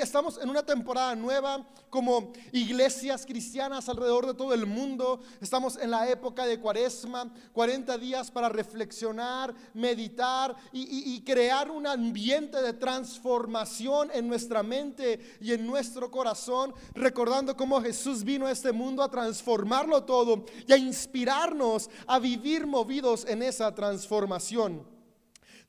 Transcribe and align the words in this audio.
estamos 0.00 0.38
en 0.38 0.50
una 0.50 0.64
temporada 0.64 1.14
nueva 1.14 1.66
como 1.90 2.32
iglesias 2.52 3.24
cristianas 3.26 3.88
alrededor 3.88 4.26
de 4.26 4.34
todo 4.34 4.54
el 4.54 4.66
mundo. 4.66 5.20
Estamos 5.40 5.76
en 5.76 5.90
la 5.90 6.08
época 6.08 6.46
de 6.46 6.60
cuaresma, 6.60 7.32
40 7.52 7.98
días 7.98 8.30
para 8.30 8.48
reflexionar, 8.48 9.54
meditar 9.74 10.54
y, 10.72 11.14
y 11.14 11.20
crear 11.22 11.70
un 11.70 11.86
ambiente 11.86 12.60
de 12.60 12.72
transformación 12.72 14.10
en 14.12 14.28
nuestra 14.28 14.62
mente 14.62 15.38
y 15.40 15.52
en 15.52 15.66
nuestro 15.66 16.10
corazón, 16.10 16.74
recordando 16.94 17.56
cómo 17.56 17.80
Jesús 17.80 18.24
vino 18.24 18.46
a 18.46 18.52
este 18.52 18.72
mundo 18.72 19.02
a 19.02 19.10
transformarlo 19.10 20.04
todo 20.04 20.44
y 20.66 20.72
a 20.72 20.76
inspirarnos 20.76 21.90
a 22.06 22.18
vivir 22.18 22.66
movidos 22.66 23.24
en 23.26 23.42
esa 23.42 23.74
transformación. 23.74 24.97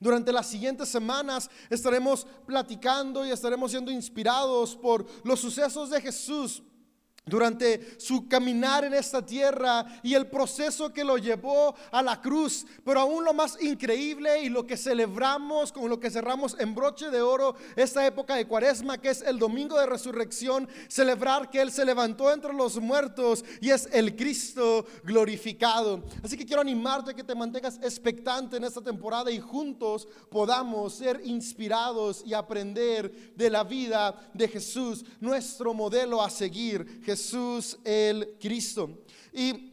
Durante 0.00 0.32
las 0.32 0.46
siguientes 0.48 0.88
semanas 0.88 1.50
estaremos 1.68 2.26
platicando 2.46 3.26
y 3.26 3.30
estaremos 3.30 3.70
siendo 3.70 3.90
inspirados 3.90 4.74
por 4.74 5.06
los 5.24 5.40
sucesos 5.40 5.90
de 5.90 6.00
Jesús 6.00 6.62
durante 7.30 7.98
su 7.98 8.28
caminar 8.28 8.84
en 8.84 8.92
esta 8.92 9.24
tierra 9.24 9.86
y 10.02 10.14
el 10.14 10.26
proceso 10.26 10.92
que 10.92 11.04
lo 11.04 11.16
llevó 11.16 11.74
a 11.90 12.02
la 12.02 12.20
cruz. 12.20 12.66
Pero 12.84 13.00
aún 13.00 13.24
lo 13.24 13.32
más 13.32 13.56
increíble 13.62 14.42
y 14.42 14.48
lo 14.48 14.66
que 14.66 14.76
celebramos, 14.76 15.72
con 15.72 15.88
lo 15.88 15.98
que 15.98 16.10
cerramos 16.10 16.56
en 16.58 16.74
broche 16.74 17.10
de 17.10 17.22
oro 17.22 17.54
esta 17.76 18.06
época 18.06 18.34
de 18.34 18.46
cuaresma, 18.46 18.98
que 18.98 19.10
es 19.10 19.22
el 19.22 19.38
domingo 19.38 19.78
de 19.78 19.86
resurrección, 19.86 20.68
celebrar 20.88 21.48
que 21.50 21.60
Él 21.60 21.72
se 21.72 21.84
levantó 21.84 22.32
entre 22.32 22.52
los 22.52 22.80
muertos 22.80 23.44
y 23.60 23.70
es 23.70 23.88
el 23.92 24.16
Cristo 24.16 24.84
glorificado. 25.04 26.02
Así 26.22 26.36
que 26.36 26.44
quiero 26.44 26.62
animarte 26.62 27.12
a 27.12 27.14
que 27.14 27.24
te 27.24 27.34
mantengas 27.34 27.78
expectante 27.82 28.56
en 28.56 28.64
esta 28.64 28.82
temporada 28.82 29.30
y 29.30 29.38
juntos 29.38 30.08
podamos 30.30 30.94
ser 30.94 31.20
inspirados 31.24 32.22
y 32.26 32.34
aprender 32.34 33.34
de 33.36 33.50
la 33.50 33.64
vida 33.64 34.30
de 34.34 34.48
Jesús, 34.48 35.04
nuestro 35.20 35.74
modelo 35.74 36.22
a 36.22 36.30
seguir. 36.30 37.00
Jesús 37.20 37.78
el 37.84 38.36
Cristo. 38.40 38.98
Y 39.32 39.69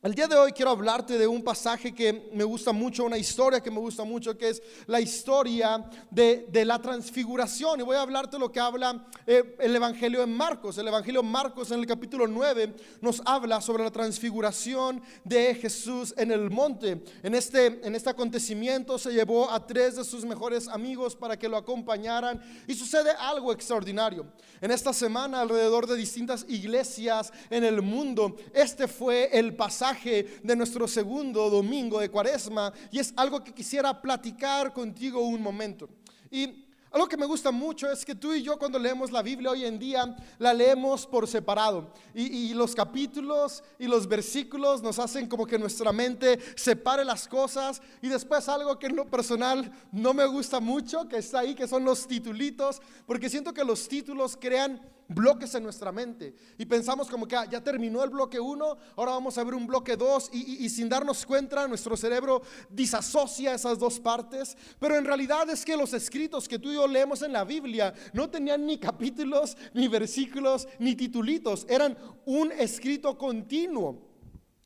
el 0.00 0.14
día 0.14 0.28
de 0.28 0.36
hoy 0.36 0.52
quiero 0.52 0.70
hablarte 0.70 1.18
de 1.18 1.26
un 1.26 1.42
pasaje 1.42 1.92
que 1.92 2.30
me 2.32 2.44
gusta 2.44 2.70
mucho, 2.70 3.04
una 3.04 3.18
historia 3.18 3.60
que 3.60 3.68
me 3.68 3.80
gusta 3.80 4.04
mucho, 4.04 4.38
que 4.38 4.50
es 4.50 4.62
la 4.86 5.00
historia 5.00 5.90
de, 6.08 6.46
la 6.64 6.80
transfiguración. 6.80 7.80
Y 7.80 7.82
voy 7.82 7.96
a 7.96 8.02
hablarte 8.02 8.38
lo 8.38 8.52
que 8.52 8.60
habla 8.60 9.08
eh, 9.26 9.56
el 9.58 9.74
Evangelio 9.74 10.22
en 10.22 10.32
Marcos. 10.36 10.78
El 10.78 10.86
Evangelio 10.86 11.24
Marcos 11.24 11.72
en 11.72 11.80
el 11.80 11.86
capítulo 11.86 12.28
9 12.28 12.76
nos 13.00 13.20
habla 13.24 13.60
sobre 13.60 13.82
la 13.82 13.90
transfiguración 13.90 15.02
de 15.24 15.56
Jesús 15.56 16.14
en 16.16 16.30
el 16.30 16.48
monte. 16.48 17.02
En 17.24 17.34
este, 17.34 17.84
en 17.84 17.96
este 17.96 18.10
acontecimiento 18.10 18.98
se 18.98 19.10
llevó 19.10 19.50
a 19.50 19.66
tres 19.66 19.96
de 19.96 20.04
sus 20.04 20.24
mejores 20.24 20.68
amigos 20.68 21.16
para 21.16 21.36
que 21.36 21.48
lo 21.48 21.56
acompañaran 21.56 22.40
y 22.68 22.74
sucede 22.74 23.10
algo 23.18 23.52
extraordinario. 23.52 24.26
En 24.60 24.70
esta 24.70 24.92
semana 24.92 25.40
alrededor 25.40 25.88
de 25.88 25.96
distintas 25.96 26.46
iglesias 26.48 27.32
en 27.50 27.64
el 27.64 27.82
mundo, 27.82 28.36
este 28.54 28.86
fue 28.86 29.28
el 29.32 29.56
pasaje 29.56 29.87
de 29.94 30.56
nuestro 30.56 30.86
segundo 30.86 31.48
domingo 31.48 31.98
de 32.00 32.10
cuaresma 32.10 32.72
y 32.90 32.98
es 32.98 33.12
algo 33.16 33.42
que 33.42 33.54
quisiera 33.54 34.00
platicar 34.00 34.72
contigo 34.72 35.20
un 35.20 35.42
momento. 35.42 35.88
Y 36.30 36.66
algo 36.90 37.06
que 37.06 37.16
me 37.16 37.26
gusta 37.26 37.50
mucho 37.50 37.90
es 37.90 38.04
que 38.04 38.14
tú 38.14 38.32
y 38.32 38.42
yo 38.42 38.58
cuando 38.58 38.78
leemos 38.78 39.10
la 39.10 39.22
Biblia 39.22 39.50
hoy 39.50 39.64
en 39.64 39.78
día 39.78 40.16
la 40.38 40.54
leemos 40.54 41.06
por 41.06 41.26
separado 41.26 41.92
y, 42.14 42.50
y, 42.50 42.54
los 42.54 42.74
capítulos 42.74 43.62
y 43.78 43.86
los 43.86 44.06
versículos 44.08 44.82
nos 44.82 44.98
hacen 44.98 45.26
como 45.26 45.46
que 45.46 45.58
nuestra 45.58 45.92
mente 45.92 46.38
separe 46.56 47.04
las 47.04 47.28
cosas 47.28 47.82
y 48.00 48.08
después 48.08 48.48
algo 48.48 48.78
que 48.78 48.86
en 48.86 48.96
lo 48.96 49.06
personal 49.06 49.70
no 49.92 50.14
me 50.14 50.24
gusta 50.26 50.60
mucho 50.60 51.06
que 51.08 51.18
está 51.18 51.40
ahí 51.40 51.54
que 51.54 51.68
son 51.68 51.84
los 51.84 52.06
titulitos 52.06 52.80
porque 53.06 53.28
siento 53.28 53.52
que 53.52 53.64
los 53.64 53.86
títulos 53.86 54.36
crean 54.40 54.80
bloques 55.08 55.54
en 55.54 55.62
nuestra 55.62 55.90
mente. 55.90 56.34
Y 56.58 56.66
pensamos 56.66 57.08
como 57.08 57.26
que 57.26 57.34
ah, 57.34 57.46
ya 57.50 57.62
terminó 57.62 58.04
el 58.04 58.10
bloque 58.10 58.38
1, 58.38 58.76
ahora 58.96 59.12
vamos 59.12 59.36
a 59.38 59.44
ver 59.44 59.54
un 59.54 59.66
bloque 59.66 59.96
2 59.96 60.30
y, 60.32 60.68
sin 60.68 60.88
darnos 60.88 61.24
cuenta 61.24 61.66
nuestro 61.66 61.96
cerebro 61.96 62.42
disasocia 62.68 63.54
esas 63.54 63.78
dos 63.78 63.98
partes, 63.98 64.56
pero 64.78 64.96
en 64.96 65.04
realidad 65.04 65.48
es 65.50 65.64
que 65.64 65.76
los 65.76 65.94
escritos 65.94 66.46
que 66.46 66.58
tú 66.58 66.70
y 66.70 66.74
yo 66.74 66.86
leemos 66.86 67.22
en 67.22 67.32
la 67.32 67.44
Biblia 67.44 67.94
no 68.12 68.28
tenían 68.28 68.66
ni 68.66 68.78
capítulos, 68.78 69.56
ni 69.72 69.88
versículos, 69.88 70.68
ni 70.78 70.94
titulitos, 70.94 71.66
eran 71.68 71.96
un 72.26 72.52
escrito 72.52 73.16
continuo. 73.16 74.06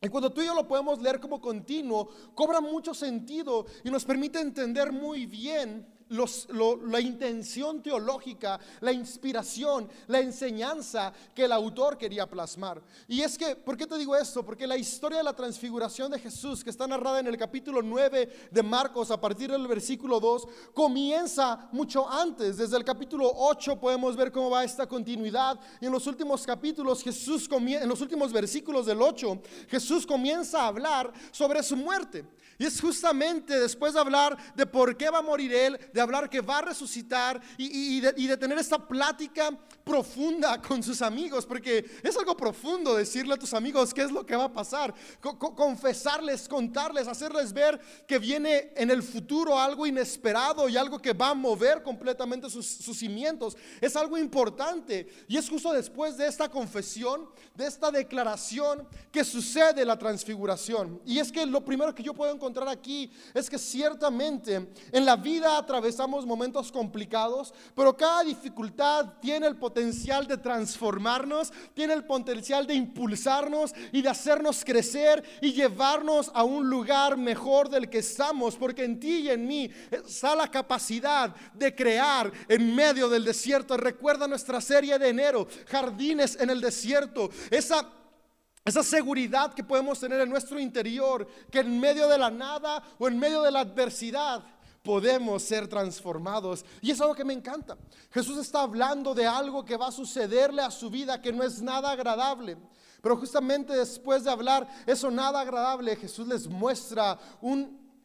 Y 0.04 0.08
cuando 0.08 0.32
tú 0.32 0.42
y 0.42 0.46
yo 0.46 0.54
lo 0.54 0.66
podemos 0.66 1.00
leer 1.00 1.20
como 1.20 1.40
continuo, 1.40 2.08
cobra 2.34 2.60
mucho 2.60 2.92
sentido 2.92 3.66
y 3.84 3.90
nos 3.90 4.04
permite 4.04 4.40
entender 4.40 4.90
muy 4.90 5.26
bien 5.26 5.86
la 6.08 7.00
intención 7.00 7.82
teológica, 7.82 8.58
la 8.80 8.92
inspiración, 8.92 9.88
la 10.08 10.20
enseñanza 10.20 11.12
que 11.34 11.44
el 11.44 11.52
autor 11.52 11.98
quería 11.98 12.28
plasmar. 12.28 12.82
Y 13.08 13.22
es 13.22 13.36
que, 13.38 13.56
¿por 13.56 13.76
qué 13.76 13.86
te 13.86 13.98
digo 13.98 14.16
esto? 14.16 14.44
Porque 14.44 14.66
la 14.66 14.76
historia 14.76 15.18
de 15.18 15.24
la 15.24 15.34
transfiguración 15.34 16.10
de 16.10 16.18
Jesús, 16.18 16.62
que 16.62 16.70
está 16.70 16.86
narrada 16.86 17.20
en 17.20 17.26
el 17.26 17.36
capítulo 17.36 17.82
9 17.82 18.48
de 18.50 18.62
Marcos, 18.62 19.10
a 19.10 19.20
partir 19.20 19.50
del 19.50 19.66
versículo 19.66 20.20
2, 20.20 20.48
comienza 20.74 21.68
mucho 21.72 22.08
antes. 22.08 22.56
Desde 22.56 22.76
el 22.76 22.84
capítulo 22.84 23.30
8 23.34 23.78
podemos 23.78 24.16
ver 24.16 24.32
cómo 24.32 24.50
va 24.50 24.64
esta 24.64 24.86
continuidad. 24.86 25.58
Y 25.80 25.86
en 25.86 25.92
los 25.92 26.06
últimos 26.06 26.44
capítulos, 26.44 27.02
Jesús 27.02 27.48
en 27.52 27.88
los 27.88 28.00
últimos 28.00 28.32
versículos 28.32 28.86
del 28.86 29.00
8, 29.00 29.42
Jesús 29.68 30.06
comienza 30.06 30.62
a 30.62 30.66
hablar 30.68 31.12
sobre 31.30 31.62
su 31.62 31.76
muerte. 31.76 32.24
Y 32.58 32.66
es 32.66 32.80
justamente 32.80 33.58
después 33.58 33.94
de 33.94 34.00
hablar 34.00 34.36
de 34.54 34.66
por 34.66 34.96
qué 34.96 35.10
va 35.10 35.18
a 35.18 35.22
morir 35.22 35.52
Él, 35.52 35.78
de 35.92 36.00
hablar 36.00 36.28
que 36.28 36.40
va 36.40 36.58
a 36.58 36.62
resucitar 36.62 37.40
y, 37.56 38.00
de, 38.00 38.36
tener 38.36 38.58
esta 38.58 38.78
plática 38.78 39.50
profunda 39.84 40.60
con 40.60 40.82
sus 40.82 41.02
amigos, 41.02 41.44
porque 41.44 41.84
es 42.02 42.16
algo 42.16 42.36
profundo 42.36 42.94
decirle 42.94 43.34
a 43.34 43.36
tus 43.38 43.52
amigos 43.54 43.92
qué 43.92 44.02
es 44.02 44.12
lo 44.12 44.24
que 44.24 44.36
va 44.36 44.44
a 44.44 44.52
pasar, 44.52 44.94
confesarles, 45.20 46.48
contarles, 46.48 47.08
hacerles 47.08 47.52
ver 47.52 47.80
que 48.06 48.18
viene 48.18 48.72
en 48.76 48.90
el 48.90 49.02
futuro 49.02 49.58
algo 49.58 49.86
inesperado 49.86 50.68
y 50.68 50.76
algo 50.76 50.98
que 50.98 51.12
va 51.12 51.30
a 51.30 51.34
mover 51.34 51.82
completamente 51.82 52.48
sus, 52.48 52.66
sus 52.66 52.98
cimientos. 52.98 53.56
Es 53.80 53.96
algo 53.96 54.16
importante 54.18 55.08
y 55.28 55.36
es 55.36 55.48
justo 55.48 55.72
después 55.72 56.16
de 56.16 56.26
esta 56.26 56.48
confesión, 56.48 57.28
de 57.54 57.66
esta 57.66 57.90
declaración, 57.90 58.86
que 59.10 59.24
sucede 59.24 59.84
la 59.84 59.98
transfiguración. 59.98 61.00
Y 61.04 61.18
es 61.18 61.32
que 61.32 61.44
lo 61.46 61.64
primero 61.64 61.94
que 61.94 62.02
yo 62.02 62.14
puedo 62.14 62.32
encontrar 62.42 62.68
aquí 62.68 63.08
es 63.32 63.48
que 63.48 63.56
ciertamente 63.56 64.68
en 64.90 65.04
la 65.04 65.14
vida 65.14 65.56
atravesamos 65.56 66.26
momentos 66.26 66.72
complicados, 66.72 67.54
pero 67.76 67.96
cada 67.96 68.24
dificultad 68.24 69.14
tiene 69.20 69.46
el 69.46 69.56
potencial 69.56 70.26
de 70.26 70.36
transformarnos, 70.36 71.52
tiene 71.72 71.94
el 71.94 72.04
potencial 72.04 72.66
de 72.66 72.74
impulsarnos 72.74 73.72
y 73.92 74.02
de 74.02 74.08
hacernos 74.08 74.64
crecer 74.64 75.22
y 75.40 75.52
llevarnos 75.52 76.32
a 76.34 76.42
un 76.42 76.68
lugar 76.68 77.16
mejor 77.16 77.68
del 77.68 77.88
que 77.88 77.98
estamos, 77.98 78.56
porque 78.56 78.82
en 78.82 78.98
ti 78.98 79.20
y 79.20 79.30
en 79.30 79.46
mí 79.46 79.70
está 79.92 80.34
la 80.34 80.50
capacidad 80.50 81.32
de 81.54 81.72
crear 81.72 82.32
en 82.48 82.74
medio 82.74 83.08
del 83.08 83.24
desierto. 83.24 83.76
Recuerda 83.76 84.26
nuestra 84.26 84.60
serie 84.60 84.98
de 84.98 85.10
enero, 85.10 85.46
jardines 85.66 86.36
en 86.40 86.50
el 86.50 86.60
desierto, 86.60 87.30
esa 87.50 88.01
esa 88.64 88.82
seguridad 88.82 89.52
que 89.54 89.64
podemos 89.64 89.98
tener 89.98 90.20
en 90.20 90.30
nuestro 90.30 90.58
interior, 90.58 91.26
que 91.50 91.60
en 91.60 91.80
medio 91.80 92.08
de 92.08 92.18
la 92.18 92.30
nada 92.30 92.82
o 92.98 93.08
en 93.08 93.18
medio 93.18 93.42
de 93.42 93.50
la 93.50 93.60
adversidad 93.60 94.42
podemos 94.82 95.42
ser 95.42 95.68
transformados. 95.68 96.64
Y 96.80 96.90
es 96.90 97.00
algo 97.00 97.14
que 97.14 97.24
me 97.24 97.32
encanta. 97.32 97.76
Jesús 98.10 98.38
está 98.38 98.62
hablando 98.62 99.14
de 99.14 99.26
algo 99.26 99.64
que 99.64 99.76
va 99.76 99.88
a 99.88 99.92
sucederle 99.92 100.62
a 100.62 100.70
su 100.70 100.90
vida 100.90 101.20
que 101.20 101.32
no 101.32 101.42
es 101.42 101.60
nada 101.60 101.90
agradable. 101.90 102.56
Pero 103.00 103.16
justamente 103.16 103.72
después 103.72 104.22
de 104.24 104.30
hablar 104.30 104.68
eso 104.86 105.10
nada 105.10 105.40
agradable, 105.40 105.96
Jesús 105.96 106.26
les 106.28 106.46
muestra 106.46 107.18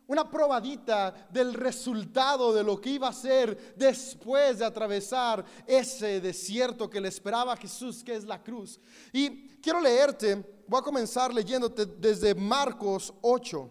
una 0.08 0.30
probadita 0.30 1.28
del 1.30 1.54
resultado 1.54 2.54
de 2.54 2.64
lo 2.64 2.80
que 2.80 2.92
iba 2.92 3.10
a 3.10 3.14
ser 3.14 3.76
después 3.76 4.60
de 4.60 4.66
atravesar 4.66 5.44
ese 5.66 6.22
desierto 6.22 6.90
que 6.90 7.02
le 7.02 7.10
esperaba 7.10 7.54
a 7.54 7.58
Jesús, 7.58 8.04
que 8.04 8.16
es 8.16 8.24
la 8.24 8.42
cruz. 8.42 8.80
Y 9.12 9.60
quiero 9.60 9.82
leerte, 9.82 10.64
voy 10.68 10.80
a 10.80 10.84
comenzar 10.84 11.34
leyéndote 11.34 11.86
desde 11.86 12.34
Marcos 12.34 13.14
8. 13.22 13.70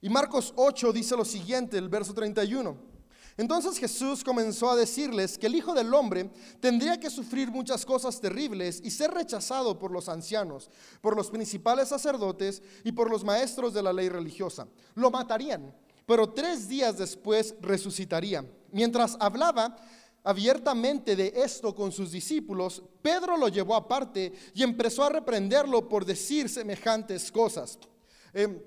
Y 0.00 0.08
Marcos 0.08 0.52
8 0.56 0.92
dice 0.92 1.16
lo 1.16 1.24
siguiente, 1.24 1.78
el 1.78 1.88
verso 1.88 2.12
31. 2.12 2.91
Entonces 3.36 3.78
Jesús 3.78 4.22
comenzó 4.22 4.70
a 4.70 4.76
decirles 4.76 5.38
que 5.38 5.46
el 5.46 5.54
Hijo 5.54 5.74
del 5.74 5.92
Hombre 5.94 6.30
tendría 6.60 7.00
que 7.00 7.10
sufrir 7.10 7.50
muchas 7.50 7.86
cosas 7.86 8.20
terribles 8.20 8.80
y 8.84 8.90
ser 8.90 9.12
rechazado 9.12 9.78
por 9.78 9.90
los 9.90 10.08
ancianos, 10.08 10.70
por 11.00 11.16
los 11.16 11.30
principales 11.30 11.88
sacerdotes 11.88 12.62
y 12.84 12.92
por 12.92 13.10
los 13.10 13.24
maestros 13.24 13.72
de 13.72 13.82
la 13.82 13.92
ley 13.92 14.08
religiosa. 14.08 14.66
Lo 14.94 15.10
matarían, 15.10 15.74
pero 16.06 16.30
tres 16.30 16.68
días 16.68 16.98
después 16.98 17.54
resucitaría. 17.60 18.44
Mientras 18.70 19.16
hablaba, 19.18 19.76
abiertamente 20.24 21.16
de 21.16 21.32
esto 21.36 21.74
con 21.74 21.90
sus 21.90 22.12
discípulos, 22.12 22.82
Pedro 23.00 23.36
lo 23.36 23.48
llevó 23.48 23.74
aparte 23.74 24.32
y 24.54 24.62
empezó 24.62 25.04
a 25.04 25.10
reprenderlo 25.10 25.88
por 25.88 26.04
decir 26.04 26.48
semejantes 26.48 27.32
cosas. 27.32 27.78
Em, 28.32 28.60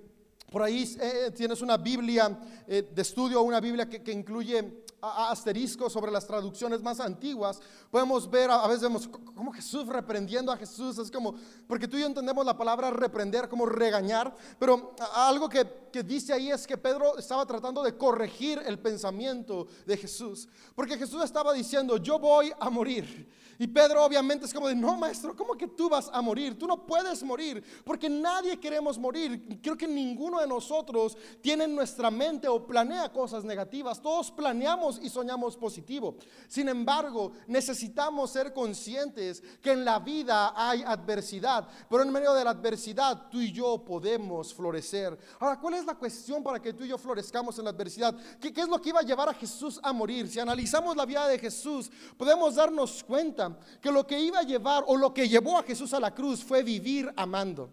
por 0.51 0.61
ahí 0.61 0.95
eh, 0.99 1.31
tienes 1.35 1.61
una 1.61 1.77
Biblia 1.77 2.37
eh, 2.67 2.89
de 2.93 3.01
estudio, 3.01 3.41
una 3.41 3.59
Biblia 3.59 3.89
que, 3.89 4.11
incluye 4.11 4.83
asteriscos 5.01 5.93
sobre 5.93 6.11
las 6.11 6.25
traducciones 6.25 6.81
más 6.81 6.99
antiguas, 6.99 7.59
podemos 7.91 8.29
ver, 8.29 8.49
a 8.49 8.65
veces 8.67 8.81
vemos 8.83 9.07
como 9.07 9.51
Jesús 9.53 9.85
reprendiendo 9.87 10.51
a 10.51 10.57
Jesús, 10.57 10.97
es 10.97 11.11
como, 11.11 11.35
porque 11.67 11.87
tú 11.87 11.97
y 11.97 11.99
yo 11.99 12.07
entendemos 12.07 12.43
la 12.43 12.57
palabra 12.57 12.89
reprender 12.89 13.47
como 13.47 13.67
regañar, 13.67 14.35
pero 14.57 14.95
algo 15.13 15.47
que, 15.47 15.63
que 15.95 16.03
dice 16.03 16.33
ahí 16.33 16.51
es 16.51 16.67
que 16.67 16.75
Pedro 16.75 17.17
estaba 17.17 17.45
tratando 17.45 17.81
de 17.81 17.95
corregir 17.95 18.61
el 18.65 18.77
pensamiento 18.77 19.65
de 19.85 19.95
Jesús, 19.95 20.45
porque 20.75 20.97
Jesús 20.97 21.23
estaba 21.23 21.53
diciendo, 21.53 21.95
yo 21.95 22.19
voy 22.19 22.51
a 22.59 22.69
morir. 22.69 23.29
Y 23.57 23.67
Pedro 23.67 24.03
obviamente 24.03 24.45
es 24.45 24.53
como 24.53 24.67
de, 24.67 24.75
no 24.75 24.97
maestro, 24.97 25.35
¿cómo 25.35 25.55
que 25.55 25.67
tú 25.67 25.89
vas 25.89 26.09
a 26.11 26.21
morir? 26.21 26.57
Tú 26.59 26.67
no 26.67 26.85
puedes 26.85 27.23
morir, 27.23 27.63
porque 27.85 28.09
nadie 28.09 28.59
queremos 28.59 28.97
morir. 28.97 29.59
Creo 29.61 29.77
que 29.77 29.87
ninguno 29.87 30.41
de 30.41 30.47
nosotros 30.47 31.17
tiene 31.41 31.63
en 31.63 31.75
nuestra 31.75 32.11
mente 32.11 32.47
o 32.47 32.65
planea 32.65 33.11
cosas 33.11 33.43
negativas. 33.43 34.01
Todos 34.01 34.31
planeamos 34.31 34.99
y 35.01 35.09
soñamos 35.09 35.55
positivo. 35.55 36.17
Sin 36.47 36.67
embargo, 36.67 37.31
necesitamos 37.47 38.31
ser 38.31 38.53
conscientes 38.53 39.41
que 39.61 39.71
en 39.71 39.85
la 39.85 39.99
vida 39.99 40.53
hay 40.55 40.83
adversidad, 40.83 41.67
pero 41.89 42.03
en 42.03 42.11
medio 42.11 42.33
de 42.33 42.43
la 42.43 42.51
adversidad 42.51 43.29
tú 43.29 43.39
y 43.39 43.51
yo 43.51 43.83
podemos 43.85 44.53
florecer. 44.53 45.17
Ahora, 45.39 45.59
¿cuál 45.59 45.75
es 45.75 45.84
la 45.85 45.95
cuestión 45.95 46.43
para 46.43 46.61
que 46.61 46.73
tú 46.73 46.83
y 46.83 46.87
yo 46.87 46.97
florezcamos 46.97 47.57
en 47.57 47.65
la 47.65 47.71
adversidad? 47.71 48.15
¿Qué, 48.39 48.51
qué 48.53 48.61
es 48.61 48.67
lo 48.67 48.81
que 48.81 48.89
iba 48.89 48.99
a 48.99 49.03
llevar 49.03 49.29
a 49.29 49.33
Jesús 49.33 49.79
a 49.83 49.93
morir? 49.93 50.27
Si 50.27 50.39
analizamos 50.39 50.95
la 50.95 51.05
vida 51.05 51.27
de 51.27 51.39
Jesús, 51.39 51.91
podemos 52.17 52.55
darnos 52.55 53.03
cuenta 53.03 53.57
que 53.81 53.91
lo 53.91 54.05
que 54.05 54.19
iba 54.19 54.39
a 54.39 54.43
llevar 54.43 54.83
o 54.87 54.97
lo 54.97 55.13
que 55.13 55.27
llevó 55.27 55.57
a 55.57 55.63
Jesús 55.63 55.93
a 55.93 55.99
la 55.99 56.13
cruz 56.13 56.43
fue 56.43 56.63
vivir 56.63 57.11
amando. 57.15 57.69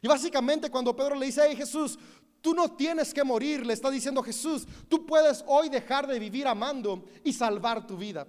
Y 0.00 0.08
básicamente 0.08 0.70
cuando 0.70 0.94
Pedro 0.96 1.14
le 1.14 1.26
dice, 1.26 1.42
hey 1.48 1.56
Jesús, 1.56 1.98
tú 2.40 2.54
no 2.54 2.72
tienes 2.72 3.14
que 3.14 3.24
morir, 3.24 3.64
le 3.64 3.72
está 3.72 3.88
diciendo 3.88 4.22
Jesús, 4.22 4.66
tú 4.88 5.06
puedes 5.06 5.44
hoy 5.46 5.68
dejar 5.68 6.06
de 6.06 6.18
vivir 6.18 6.46
amando 6.46 7.04
y 7.24 7.32
salvar 7.32 7.86
tu 7.86 7.96
vida. 7.96 8.26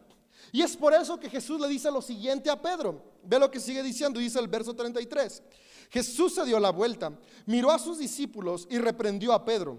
Y 0.52 0.62
es 0.62 0.78
por 0.78 0.94
eso 0.94 1.20
que 1.20 1.30
Jesús 1.30 1.60
le 1.60 1.68
dice 1.68 1.90
lo 1.92 2.02
siguiente 2.02 2.50
a 2.50 2.62
Pedro. 2.62 3.04
Ve 3.24 3.40
lo 3.40 3.50
que 3.50 3.60
sigue 3.60 3.82
diciendo, 3.82 4.20
dice 4.20 4.40
el 4.40 4.48
verso 4.48 4.76
33. 4.76 5.42
Jesús 5.94 6.34
se 6.34 6.44
dio 6.44 6.60
la 6.60 6.72
vuelta, 6.72 7.14
miró 7.46 7.70
a 7.70 7.78
sus 7.78 8.00
discípulos 8.00 8.68
y 8.72 8.80
reprendió 8.80 9.32
a 9.32 9.46
Pedro. 9.46 9.78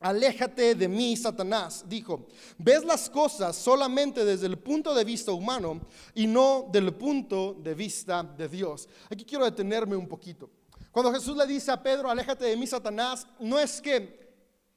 Aléjate 0.00 0.74
de 0.74 0.88
mí, 0.88 1.14
Satanás, 1.18 1.84
dijo. 1.86 2.26
Ves 2.56 2.82
las 2.82 3.10
cosas 3.10 3.56
solamente 3.56 4.24
desde 4.24 4.46
el 4.46 4.58
punto 4.58 4.94
de 4.94 5.04
vista 5.04 5.32
humano 5.32 5.82
y 6.14 6.26
no 6.26 6.66
del 6.72 6.94
punto 6.94 7.52
de 7.52 7.74
vista 7.74 8.22
de 8.22 8.48
Dios. 8.48 8.88
Aquí 9.10 9.22
quiero 9.26 9.44
detenerme 9.44 9.96
un 9.96 10.08
poquito. 10.08 10.48
Cuando 10.90 11.12
Jesús 11.12 11.36
le 11.36 11.46
dice 11.46 11.70
a 11.70 11.82
Pedro, 11.82 12.08
aléjate 12.08 12.46
de 12.46 12.56
mí, 12.56 12.66
Satanás, 12.66 13.26
no 13.38 13.58
es 13.58 13.82
que 13.82 14.32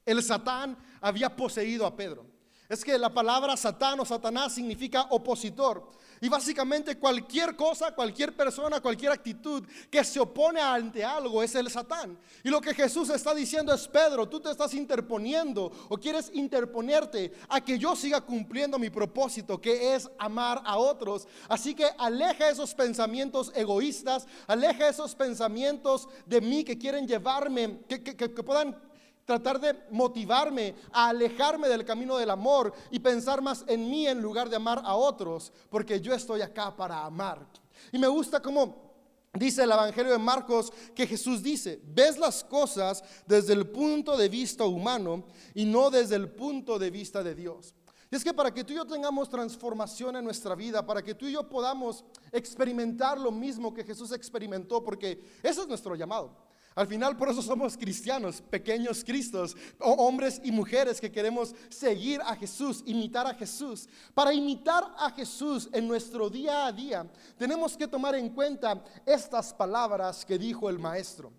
el 0.06 0.21
Satán 0.21 0.77
había 1.00 1.33
poseído 1.33 1.86
a 1.86 1.95
Pedro. 1.95 2.25
Es 2.68 2.83
que 2.83 2.97
la 2.97 3.13
palabra 3.13 3.56
Satán 3.56 4.01
o 4.01 4.06
Satanás 4.06 4.53
significa 4.53 5.03
opositor. 5.12 5.91
Y 6.24 6.30
básicamente 6.30 6.98
cualquier 6.98 7.54
cosa, 7.54 7.94
cualquier 7.94 8.34
persona, 8.34 8.80
cualquier 8.80 9.12
actitud 9.12 9.62
que 9.92 10.06
se 10.06 10.22
opone 10.22 10.62
ante 10.62 11.04
algo 11.04 11.44
es 11.44 11.54
el 11.54 11.70
Satán. 11.70 12.18
Y 12.46 12.50
lo 12.50 12.62
que 12.62 12.74
Jesús 12.74 13.10
está 13.10 13.36
diciendo 13.36 13.74
es, 13.74 13.90
Pedro, 13.90 14.30
tú 14.30 14.40
te 14.40 14.50
estás 14.50 14.74
interponiendo 14.74 15.70
o 15.90 15.98
quieres 15.98 16.31
interponerte 16.34 17.34
a 17.50 17.60
que 17.60 17.78
yo 17.78 17.94
siga 17.98 18.22
cumpliendo 18.22 18.80
mi 18.80 18.90
propósito, 18.90 19.60
que 19.60 19.96
es 19.96 20.10
amar 20.18 20.62
a 20.64 20.78
otros. 20.78 21.28
Así 21.50 21.75
que 21.75 21.90
aleja 21.98 22.50
esos 22.50 22.74
pensamientos 22.74 23.52
egoístas, 23.54 24.25
aleja 24.48 24.88
esos 24.88 25.16
pensamientos 25.16 26.08
de 26.25 26.40
mí 26.40 26.64
que 26.64 26.78
quieren 26.78 27.06
llevarme, 27.06 27.80
que, 27.90 28.02
que 28.02 28.30
puedan 28.30 28.78
tratar 29.25 29.60
de 29.60 29.75
motivarme 29.92 30.75
a 30.92 31.10
alejarme 31.10 31.68
del 31.68 31.86
camino 31.86 32.18
del 32.18 32.30
amor 32.30 32.74
y 32.92 33.00
pensar 33.00 33.42
más 33.42 33.64
en 33.68 33.90
mí 33.90 34.08
en 34.08 34.22
lugar 34.22 34.50
de 34.50 34.56
amar 34.56 34.81
a 34.84 34.96
otros, 34.96 35.52
porque 35.70 36.02
yo 36.02 36.14
estoy 36.14 36.42
acá 36.42 36.75
para 36.75 37.06
amar. 37.06 37.48
Y 37.92 37.98
me 37.98 38.08
gusta 38.08 38.42
como 38.42 38.94
dice 39.34 39.64
el 39.64 39.72
Evangelio 39.72 40.12
de 40.12 40.20
Marcos 40.20 40.72
que 40.94 41.08
Jesús 41.08 41.42
dice, 41.42 41.81
ves 41.84 42.18
las 42.18 42.44
cosas 42.44 43.04
desde 43.25 43.54
el 43.54 43.68
punto 43.68 44.16
de 44.16 44.30
vista 44.30 44.66
humano 44.66 45.25
y 45.54 45.66
no 45.66 45.90
desde 45.90 46.16
el 46.16 46.30
punto 46.30 46.78
de 46.78 46.92
vista 46.92 47.24
de 47.24 47.34
Dios. 47.34 47.74
Y 48.12 48.16
es 48.16 48.24
que 48.24 48.34
para 48.34 48.54
que 48.54 48.64
tú 48.64 48.74
y 48.74 48.75
yo 48.75 48.86
tengamos 48.86 49.28
transformación 49.28 50.16
en 50.16 50.24
nuestra 50.24 50.54
vida, 50.54 50.86
para 50.86 51.02
que 51.02 51.16
tú 51.16 51.25
y 51.25 51.31
yo 51.31 51.50
podamos 51.50 52.06
experimentar 52.31 53.20
lo 53.20 53.31
mismo 53.31 53.74
que 53.74 53.84
Jesús 53.84 54.12
experimentó, 54.12 54.84
porque 54.84 55.20
ese 55.42 55.62
es 55.62 55.68
nuestro 55.68 55.96
llamado. 55.96 56.38
Al 56.75 56.88
final 56.88 57.16
por 57.16 57.30
eso 57.30 57.42
somos 57.42 57.78
cristianos, 57.78 58.42
pequeños 58.42 59.04
cristos, 59.04 59.56
hombres 59.80 60.42
y 60.44 60.52
mujeres 60.52 61.00
que 61.00 61.12
queremos 61.12 61.54
seguir 61.70 62.22
a 62.22 62.36
Jesús, 62.36 62.84
imitar 62.86 63.28
a 63.28 63.36
Jesús. 63.36 63.88
Para 64.14 64.34
imitar 64.34 64.84
a 64.98 65.12
Jesús 65.12 65.70
en 65.72 65.88
nuestro 65.88 66.30
día 66.30 66.66
a 66.66 66.72
día, 66.72 67.06
tenemos 67.38 67.78
que 67.78 67.88
tomar 67.88 68.16
en 68.16 68.30
cuenta 68.30 68.84
estas 69.06 69.54
palabras 69.54 70.25
que 70.25 70.38
dijo 70.38 70.70
el 70.70 70.80
maestro. 70.80 71.31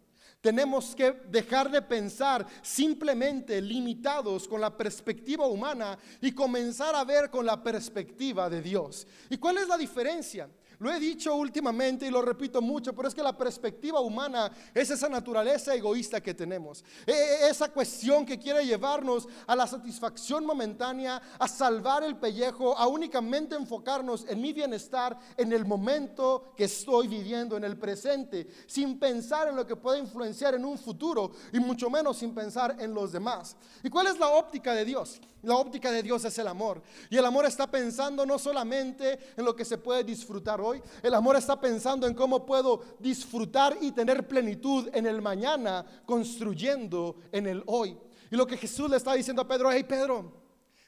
Tenemos 0.44 0.94
que 0.94 1.10
dejar 1.30 1.70
de 1.70 1.80
pensar 1.80 2.46
simplemente 2.60 3.62
limitados 3.62 4.46
con 4.46 4.60
la 4.60 4.76
perspectiva 4.76 5.46
humana 5.46 5.98
y 6.20 6.32
comenzar 6.32 6.94
a 6.94 7.02
ver 7.02 7.30
con 7.30 7.46
la 7.46 7.62
perspectiva 7.62 8.50
de 8.50 8.60
Dios. 8.60 9.06
¿Y 9.30 9.38
cuál 9.38 9.56
es 9.56 9.66
la 9.66 9.78
diferencia? 9.78 10.46
Lo 10.84 10.92
he 10.92 11.00
dicho 11.00 11.34
últimamente 11.34 12.06
y 12.06 12.10
lo 12.10 12.20
repito 12.20 12.60
mucho, 12.60 12.92
pero 12.94 13.08
es 13.08 13.14
que 13.14 13.22
la 13.22 13.34
perspectiva 13.34 14.00
humana 14.00 14.52
es 14.74 14.90
esa 14.90 15.08
naturaleza 15.08 15.74
egoísta 15.74 16.20
que 16.20 16.34
tenemos. 16.34 16.84
E, 17.06 17.10
e, 17.10 17.48
esa 17.48 17.70
cuestión 17.70 18.26
que 18.26 18.38
quiere 18.38 18.66
llevarnos 18.66 19.26
a 19.46 19.56
la 19.56 19.66
satisfacción 19.66 20.44
momentánea, 20.44 21.22
a 21.38 21.48
salvar 21.48 22.04
el 22.04 22.16
pellejo, 22.16 22.76
a 22.76 22.86
únicamente 22.86 23.56
enfocarnos 23.56 24.26
en 24.28 24.42
mi 24.42 24.52
bienestar, 24.52 25.18
en 25.38 25.54
el 25.54 25.64
momento 25.64 26.52
que 26.54 26.64
estoy 26.64 27.08
viviendo, 27.08 27.56
en 27.56 27.64
el 27.64 27.78
presente, 27.78 28.46
sin 28.66 28.98
pensar 28.98 29.48
en 29.48 29.56
lo 29.56 29.66
que 29.66 29.76
puede 29.76 30.00
influenciar 30.00 30.54
en 30.54 30.66
un 30.66 30.76
futuro 30.76 31.30
y 31.50 31.60
mucho 31.60 31.88
menos 31.88 32.18
sin 32.18 32.34
pensar 32.34 32.76
en 32.78 32.92
los 32.92 33.10
demás. 33.10 33.56
¿Y 33.82 33.88
cuál 33.88 34.08
es 34.08 34.18
la 34.18 34.28
óptica 34.28 34.74
de 34.74 34.84
Dios? 34.84 35.18
La 35.44 35.56
óptica 35.56 35.90
de 35.90 36.02
Dios 36.02 36.24
es 36.24 36.38
el 36.38 36.48
amor. 36.48 36.82
Y 37.10 37.18
el 37.18 37.24
amor 37.24 37.44
está 37.44 37.70
pensando 37.70 38.24
no 38.24 38.38
solamente 38.38 39.18
en 39.36 39.44
lo 39.44 39.54
que 39.54 39.64
se 39.64 39.76
puede 39.76 40.02
disfrutar 40.02 40.60
hoy, 40.60 40.73
el 41.02 41.14
amor 41.14 41.36
está 41.36 41.60
pensando 41.60 42.06
en 42.06 42.14
cómo 42.14 42.44
puedo 42.44 42.82
disfrutar 42.98 43.76
y 43.80 43.92
tener 43.92 44.26
plenitud 44.26 44.88
en 44.92 45.06
el 45.06 45.20
mañana, 45.22 45.84
construyendo 46.06 47.16
en 47.32 47.46
el 47.46 47.62
hoy. 47.66 47.98
Y 48.30 48.36
lo 48.36 48.46
que 48.46 48.56
Jesús 48.56 48.90
le 48.90 48.96
está 48.96 49.14
diciendo 49.14 49.42
a 49.42 49.48
Pedro, 49.48 49.70
hey 49.70 49.84
Pedro, 49.84 50.42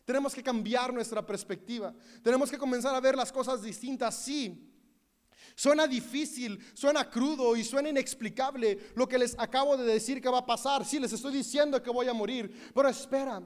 tenemos 0.05 0.35
que 0.35 0.43
cambiar 0.43 0.95
nuestra 0.95 1.25
perspectiva, 1.25 1.95
tenemos 2.23 2.51
que 2.51 2.59
comenzar 2.59 2.95
a 2.95 3.01
ver 3.01 3.17
las 3.17 3.33
cosas 3.33 3.63
distintas, 3.63 4.15
sí. 4.17 4.73
Suena 5.55 5.87
difícil, 5.87 6.59
suena 6.75 7.09
crudo 7.09 7.57
y 7.57 7.65
suena 7.65 7.89
inexplicable 7.89 8.79
lo 8.95 9.09
que 9.09 9.19
les 9.19 9.35
acabo 9.39 9.77
de 9.77 9.85
decir 9.85 10.21
que 10.21 10.29
va 10.29 10.39
a 10.39 10.47
pasar. 10.47 10.85
Sí, 10.85 11.01
les 11.01 11.13
estoy 11.13 11.33
diciendo 11.33 11.83
que 11.83 11.91
voy 11.91 12.09
a 12.09 12.13
morir, 12.13 12.71
pero 12.75 12.89
espera, 12.89 13.43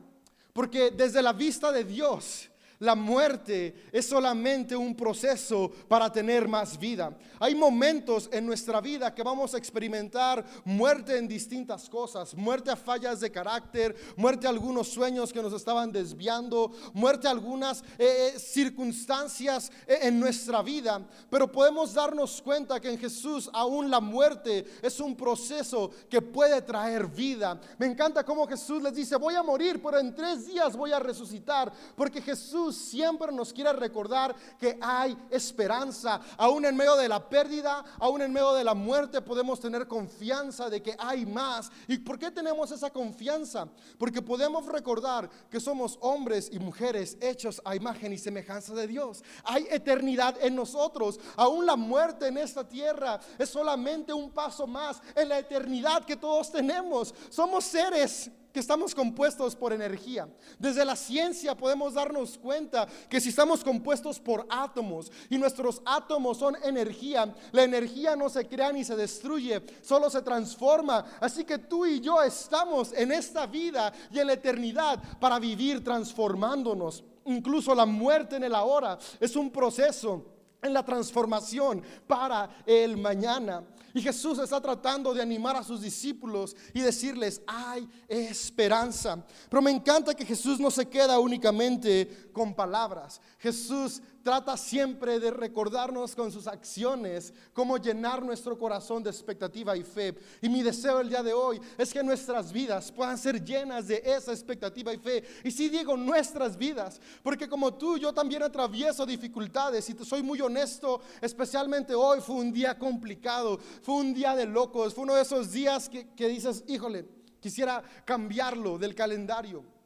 porque 0.52 0.90
desde 0.90 1.22
la 1.22 1.32
vista 1.32 1.70
de 1.70 1.84
Dios, 1.84 2.50
la 2.80 2.94
muerte 2.94 3.88
es 3.92 4.06
solamente 4.06 4.74
un 4.74 4.94
proceso 4.94 5.70
para 5.86 6.10
tener 6.10 6.48
más 6.48 6.78
vida. 6.78 7.16
Hay 7.38 7.54
momentos 7.54 8.28
en 8.32 8.46
nuestra 8.46 8.80
vida 8.80 9.14
que 9.14 9.22
vamos 9.22 9.54
a 9.54 9.58
experimentar 9.58 10.44
muerte 10.64 11.16
en 11.18 11.28
distintas 11.28 11.88
cosas, 11.88 12.34
muerte 12.34 12.70
a 12.70 12.76
fallas 12.76 13.20
de 13.20 13.30
carácter, 13.30 13.94
muerte 14.16 14.46
a 14.46 14.50
algunos 14.50 14.88
sueños 14.88 15.32
que 15.32 15.42
nos 15.42 15.52
estaban 15.52 15.92
desviando, 15.92 16.72
muerte 16.94 17.28
a 17.28 17.32
algunas 17.32 17.82
eh, 17.98 18.32
eh, 18.34 18.38
circunstancias 18.38 19.70
eh, 19.86 19.98
en 20.02 20.18
nuestra 20.18 20.62
vida, 20.62 21.06
pero 21.28 21.52
podemos 21.52 21.92
darnos 21.92 22.40
cuenta 22.40 22.80
que 22.80 22.90
en 22.90 22.98
Jesús 22.98 23.50
aún 23.52 23.90
la 23.90 24.00
muerte 24.00 24.64
es 24.80 25.00
un 25.00 25.14
proceso 25.16 25.90
que 26.08 26.22
puede 26.22 26.62
traer 26.62 27.06
vida. 27.06 27.60
Me 27.78 27.86
encanta 27.86 28.24
cómo 28.24 28.46
Jesús 28.46 28.82
les 28.82 28.94
dice, 28.94 29.16
voy 29.16 29.34
a 29.34 29.42
morir, 29.42 29.82
pero 29.82 29.98
en 29.98 30.14
tres 30.14 30.46
días 30.46 30.74
voy 30.74 30.92
a 30.92 30.98
resucitar, 30.98 31.70
porque 31.94 32.22
Jesús 32.22 32.69
siempre 32.72 33.32
nos 33.32 33.52
quiere 33.52 33.72
recordar 33.72 34.34
que 34.58 34.78
hay 34.80 35.16
esperanza. 35.30 36.20
Aún 36.36 36.64
en 36.64 36.76
medio 36.76 36.96
de 36.96 37.08
la 37.08 37.28
pérdida, 37.28 37.84
aún 37.98 38.22
en 38.22 38.32
medio 38.32 38.52
de 38.52 38.64
la 38.64 38.74
muerte, 38.74 39.20
podemos 39.22 39.60
tener 39.60 39.86
confianza 39.86 40.70
de 40.70 40.82
que 40.82 40.96
hay 40.98 41.26
más. 41.26 41.70
¿Y 41.88 41.98
por 41.98 42.18
qué 42.18 42.30
tenemos 42.30 42.70
esa 42.70 42.90
confianza? 42.90 43.68
Porque 43.98 44.22
podemos 44.22 44.66
recordar 44.66 45.28
que 45.50 45.60
somos 45.60 45.98
hombres 46.00 46.48
y 46.52 46.58
mujeres 46.58 47.16
hechos 47.20 47.60
a 47.64 47.76
imagen 47.76 48.12
y 48.12 48.18
semejanza 48.18 48.74
de 48.74 48.86
Dios. 48.86 49.22
Hay 49.44 49.66
eternidad 49.70 50.36
en 50.40 50.54
nosotros. 50.54 51.18
Aún 51.36 51.66
la 51.66 51.76
muerte 51.76 52.28
en 52.28 52.38
esta 52.38 52.68
tierra 52.68 53.20
es 53.38 53.48
solamente 53.48 54.12
un 54.12 54.30
paso 54.30 54.66
más 54.66 55.00
en 55.14 55.28
la 55.28 55.38
eternidad 55.38 56.04
que 56.04 56.16
todos 56.16 56.50
tenemos. 56.50 57.14
Somos 57.30 57.64
seres 57.64 58.30
que 58.52 58.60
estamos 58.60 58.94
compuestos 58.94 59.54
por 59.54 59.72
energía. 59.72 60.28
Desde 60.58 60.84
la 60.84 60.96
ciencia 60.96 61.56
podemos 61.56 61.94
darnos 61.94 62.38
cuenta 62.38 62.86
que 63.08 63.20
si 63.20 63.30
estamos 63.30 63.62
compuestos 63.62 64.18
por 64.18 64.46
átomos 64.48 65.10
y 65.28 65.38
nuestros 65.38 65.82
átomos 65.84 66.38
son 66.38 66.56
energía, 66.62 67.32
la 67.52 67.62
energía 67.62 68.16
no 68.16 68.28
se 68.28 68.46
crea 68.46 68.72
ni 68.72 68.84
se 68.84 68.96
destruye, 68.96 69.62
solo 69.82 70.10
se 70.10 70.22
transforma. 70.22 71.04
Así 71.20 71.44
que 71.44 71.58
tú 71.58 71.86
y 71.86 72.00
yo 72.00 72.22
estamos 72.22 72.92
en 72.92 73.12
esta 73.12 73.46
vida 73.46 73.92
y 74.10 74.18
en 74.18 74.26
la 74.26 74.34
eternidad 74.34 75.02
para 75.18 75.38
vivir 75.38 75.82
transformándonos. 75.84 77.04
incluso 77.26 77.74
la 77.74 77.86
muerte 77.86 78.36
en 78.36 78.44
el 78.44 78.54
ahora 78.54 78.98
es 79.20 79.36
un 79.36 79.50
proceso 79.50 80.39
en 80.62 80.72
la 80.72 80.84
transformación 80.84 81.82
para 82.06 82.62
el 82.66 82.96
mañana. 82.96 83.64
Y 83.92 84.00
Jesús 84.00 84.38
está 84.38 84.60
tratando 84.60 85.12
de 85.12 85.22
animar 85.22 85.56
a 85.56 85.64
sus 85.64 85.80
discípulos 85.80 86.54
y 86.72 86.80
decirles, 86.80 87.42
hay 87.46 87.88
esperanza. 88.08 89.24
Pero 89.48 89.62
me 89.62 89.70
encanta 89.70 90.14
que 90.14 90.24
Jesús 90.24 90.60
no 90.60 90.70
se 90.70 90.88
queda 90.88 91.18
únicamente 91.18 92.30
con 92.32 92.54
palabras. 92.54 93.20
Jesús 93.38 94.00
trata 94.22 94.56
siempre 94.56 95.18
de 95.18 95.30
recordarnos 95.30 96.14
con 96.14 96.30
sus 96.30 96.46
acciones 96.46 97.32
cómo 97.52 97.76
llenar 97.76 98.22
nuestro 98.22 98.58
corazón 98.58 99.02
de 99.02 99.10
expectativa 99.10 99.76
y 99.76 99.82
fe. 99.82 100.14
Y 100.42 100.48
mi 100.48 100.62
deseo 100.62 101.00
el 101.00 101.08
día 101.08 101.22
de 101.22 101.32
hoy 101.32 101.60
es 101.78 101.92
que 101.92 102.02
nuestras 102.02 102.52
vidas 102.52 102.92
puedan 102.92 103.18
ser 103.18 103.44
llenas 103.44 103.88
de 103.88 104.02
esa 104.04 104.32
expectativa 104.32 104.92
y 104.92 104.98
fe. 104.98 105.24
Y 105.44 105.50
si 105.50 105.68
digo 105.68 105.96
nuestras 105.96 106.56
vidas, 106.56 107.00
porque 107.22 107.48
como 107.48 107.74
tú, 107.74 107.98
yo 107.98 108.12
también 108.12 108.42
atravieso 108.42 109.06
dificultades 109.06 109.88
y 109.88 109.94
te 109.94 110.04
soy 110.04 110.22
muy 110.22 110.40
honesto, 110.40 111.00
especialmente 111.20 111.94
hoy 111.94 112.20
fue 112.20 112.36
un 112.36 112.52
día 112.52 112.78
complicado, 112.78 113.58
fue 113.82 113.94
un 113.94 114.14
día 114.14 114.34
de 114.34 114.46
locos, 114.46 114.94
fue 114.94 115.04
uno 115.04 115.14
de 115.14 115.22
esos 115.22 115.50
días 115.52 115.88
que, 115.88 116.08
que 116.14 116.28
dices, 116.28 116.64
híjole, 116.66 117.06
quisiera 117.40 117.82
cambiarlo 118.04 118.78
del 118.78 118.94
calendario. 118.94 119.79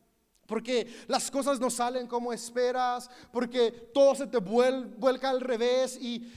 Porque 0.54 0.86
las 1.08 1.32
cosas 1.32 1.58
no 1.58 1.68
salen 1.68 2.06
como 2.06 2.32
esperas, 2.32 3.10
porque 3.32 3.72
todo 3.92 4.14
se 4.14 4.28
te 4.28 4.38
vuelca 4.38 5.28
al 5.28 5.40
revés 5.40 5.98
y, 6.00 6.30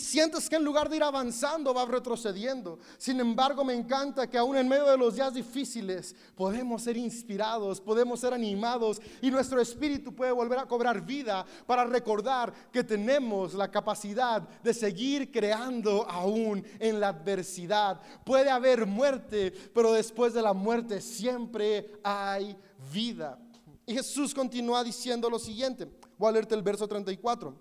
sientes 0.00 0.48
que 0.50 0.56
en 0.56 0.64
lugar 0.64 0.88
de 0.88 0.96
ir 0.96 1.04
avanzando 1.04 1.72
vas 1.72 1.86
retrocediendo. 1.86 2.80
Sin 2.98 3.20
embargo, 3.20 3.64
me 3.64 3.72
encanta 3.72 4.28
que 4.28 4.36
aún 4.36 4.56
en 4.56 4.66
medio 4.66 4.86
de 4.86 4.96
los 4.96 5.14
días 5.14 5.32
difíciles 5.32 6.16
podemos 6.34 6.82
ser 6.82 6.96
inspirados, 6.96 7.80
podemos 7.80 8.18
ser 8.18 8.34
animados 8.34 9.00
y 9.22 9.30
nuestro 9.30 9.60
espíritu 9.60 10.12
puede 10.12 10.32
volver 10.32 10.58
a 10.58 10.66
cobrar 10.66 11.00
vida 11.00 11.46
para 11.68 11.84
recordar 11.84 12.52
que 12.72 12.82
tenemos 12.82 13.54
la 13.54 13.70
capacidad 13.70 14.42
de 14.42 14.74
seguir 14.74 15.30
creando 15.30 16.04
aún 16.10 16.66
en 16.80 16.98
la 16.98 17.10
adversidad. 17.10 18.00
Puede 18.24 18.50
haber 18.50 18.86
muerte, 18.86 19.52
pero 19.72 19.92
después 19.92 20.34
de 20.34 20.42
la 20.42 20.52
muerte 20.52 21.00
siempre 21.00 21.92
hay 22.02 22.56
vida. 22.92 23.38
Y 23.86 23.94
Jesús 23.94 24.34
continúa 24.34 24.84
diciendo 24.84 25.28
lo 25.28 25.38
siguiente. 25.38 25.88
Voy 26.18 26.28
a 26.28 26.32
leerte 26.32 26.54
el 26.54 26.62
verso 26.62 26.86
34. 26.86 27.54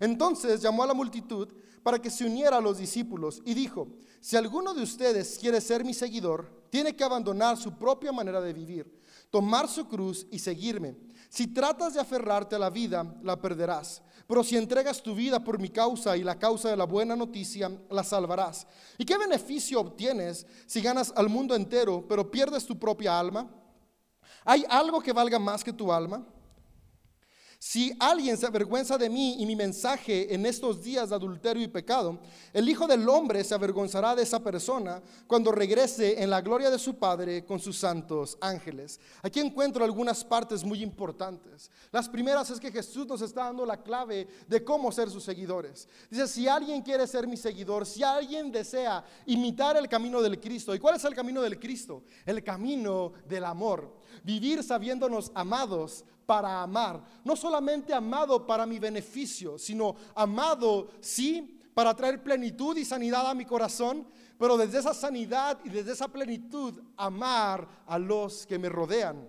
Entonces 0.00 0.62
llamó 0.62 0.82
a 0.82 0.86
la 0.86 0.94
multitud 0.94 1.48
para 1.82 1.98
que 1.98 2.10
se 2.10 2.24
uniera 2.24 2.56
a 2.56 2.60
los 2.60 2.78
discípulos 2.78 3.42
y 3.44 3.54
dijo, 3.54 3.88
si 4.20 4.36
alguno 4.36 4.74
de 4.74 4.82
ustedes 4.82 5.38
quiere 5.38 5.60
ser 5.60 5.84
mi 5.84 5.94
seguidor, 5.94 6.60
tiene 6.70 6.94
que 6.94 7.04
abandonar 7.04 7.56
su 7.56 7.76
propia 7.76 8.12
manera 8.12 8.40
de 8.40 8.52
vivir, 8.52 9.00
tomar 9.30 9.68
su 9.68 9.86
cruz 9.86 10.26
y 10.30 10.38
seguirme. 10.38 10.96
Si 11.28 11.46
tratas 11.46 11.94
de 11.94 12.00
aferrarte 12.00 12.56
a 12.56 12.58
la 12.58 12.70
vida, 12.70 13.14
la 13.22 13.40
perderás. 13.40 14.02
Pero 14.26 14.44
si 14.44 14.56
entregas 14.56 15.02
tu 15.02 15.14
vida 15.14 15.42
por 15.42 15.58
mi 15.58 15.68
causa 15.68 16.16
y 16.16 16.22
la 16.22 16.38
causa 16.38 16.70
de 16.70 16.76
la 16.76 16.84
buena 16.84 17.16
noticia, 17.16 17.70
la 17.90 18.04
salvarás. 18.04 18.66
¿Y 18.96 19.04
qué 19.04 19.18
beneficio 19.18 19.80
obtienes 19.80 20.46
si 20.66 20.80
ganas 20.80 21.12
al 21.16 21.28
mundo 21.28 21.54
entero, 21.54 22.04
pero 22.08 22.30
pierdes 22.30 22.64
tu 22.64 22.78
propia 22.78 23.18
alma? 23.18 23.50
¿Hay 24.44 24.64
algo 24.68 25.00
que 25.00 25.12
valga 25.12 25.38
más 25.38 25.62
que 25.62 25.72
tu 25.72 25.92
alma? 25.92 26.24
Si 27.62 27.94
alguien 28.00 28.38
se 28.38 28.46
avergüenza 28.46 28.96
de 28.96 29.10
mí 29.10 29.36
y 29.38 29.44
mi 29.44 29.54
mensaje 29.54 30.34
en 30.34 30.46
estos 30.46 30.82
días 30.82 31.10
de 31.10 31.14
adulterio 31.14 31.62
y 31.62 31.68
pecado, 31.68 32.18
el 32.54 32.66
Hijo 32.66 32.86
del 32.86 33.06
Hombre 33.06 33.44
se 33.44 33.54
avergonzará 33.54 34.16
de 34.16 34.22
esa 34.22 34.42
persona 34.42 35.02
cuando 35.26 35.52
regrese 35.52 36.22
en 36.22 36.30
la 36.30 36.40
gloria 36.40 36.70
de 36.70 36.78
su 36.78 36.94
Padre 36.94 37.44
con 37.44 37.60
sus 37.60 37.76
santos 37.76 38.38
ángeles. 38.40 38.98
Aquí 39.20 39.40
encuentro 39.40 39.84
algunas 39.84 40.24
partes 40.24 40.64
muy 40.64 40.82
importantes. 40.82 41.70
Las 41.92 42.08
primeras 42.08 42.48
es 42.48 42.58
que 42.58 42.72
Jesús 42.72 43.06
nos 43.06 43.20
está 43.20 43.44
dando 43.44 43.66
la 43.66 43.82
clave 43.82 44.26
de 44.48 44.64
cómo 44.64 44.90
ser 44.90 45.10
sus 45.10 45.22
seguidores. 45.22 45.86
Dice, 46.10 46.28
si 46.28 46.48
alguien 46.48 46.80
quiere 46.80 47.06
ser 47.06 47.26
mi 47.26 47.36
seguidor, 47.36 47.84
si 47.84 48.02
alguien 48.02 48.50
desea 48.50 49.04
imitar 49.26 49.76
el 49.76 49.86
camino 49.86 50.22
del 50.22 50.40
Cristo, 50.40 50.74
¿y 50.74 50.78
cuál 50.78 50.96
es 50.96 51.04
el 51.04 51.14
camino 51.14 51.42
del 51.42 51.60
Cristo? 51.60 52.04
El 52.24 52.42
camino 52.42 53.12
del 53.28 53.44
amor. 53.44 53.99
Vivir 54.24 54.62
sabiéndonos 54.62 55.30
amados 55.34 56.04
para 56.26 56.62
amar. 56.62 57.02
No 57.24 57.34
solamente 57.36 57.92
amado 57.92 58.46
para 58.46 58.66
mi 58.66 58.78
beneficio, 58.78 59.58
sino 59.58 59.96
amado, 60.14 60.90
sí, 61.00 61.60
para 61.74 61.94
traer 61.94 62.22
plenitud 62.22 62.76
y 62.76 62.84
sanidad 62.84 63.28
a 63.28 63.34
mi 63.34 63.44
corazón, 63.44 64.06
pero 64.38 64.56
desde 64.56 64.78
esa 64.78 64.94
sanidad 64.94 65.58
y 65.64 65.68
desde 65.68 65.92
esa 65.92 66.08
plenitud 66.08 66.80
amar 66.96 67.68
a 67.86 67.98
los 67.98 68.46
que 68.46 68.58
me 68.58 68.68
rodean. 68.68 69.28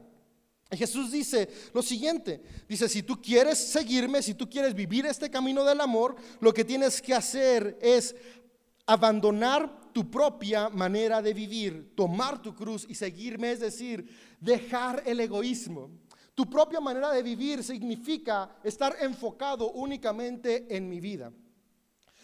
Jesús 0.71 1.11
dice 1.11 1.50
lo 1.73 1.81
siguiente, 1.81 2.41
dice, 2.67 2.88
si 2.88 3.03
tú 3.03 3.21
quieres 3.21 3.57
seguirme, 3.57 4.21
si 4.21 4.33
tú 4.33 4.50
quieres 4.50 4.73
vivir 4.73 5.05
este 5.05 5.29
camino 5.29 5.65
del 5.65 5.81
amor, 5.81 6.15
lo 6.39 6.53
que 6.53 6.63
tienes 6.63 7.01
que 7.01 7.13
hacer 7.13 7.77
es 7.81 8.15
abandonar 8.85 9.80
tu 9.93 10.10
propia 10.10 10.69
manera 10.69 11.21
de 11.21 11.33
vivir, 11.33 11.93
tomar 11.95 12.41
tu 12.41 12.55
cruz 12.55 12.86
y 12.88 12.95
seguirme, 12.95 13.51
es 13.51 13.60
decir, 13.60 14.07
dejar 14.39 15.03
el 15.05 15.19
egoísmo. 15.19 15.89
Tu 16.33 16.50
propia 16.50 16.79
manera 16.79 17.12
de 17.12 17.21
vivir 17.21 17.63
significa 17.63 18.57
estar 18.63 18.95
enfocado 19.01 19.71
únicamente 19.71 20.65
en 20.75 20.88
mi 20.89 21.00
vida. 21.00 21.31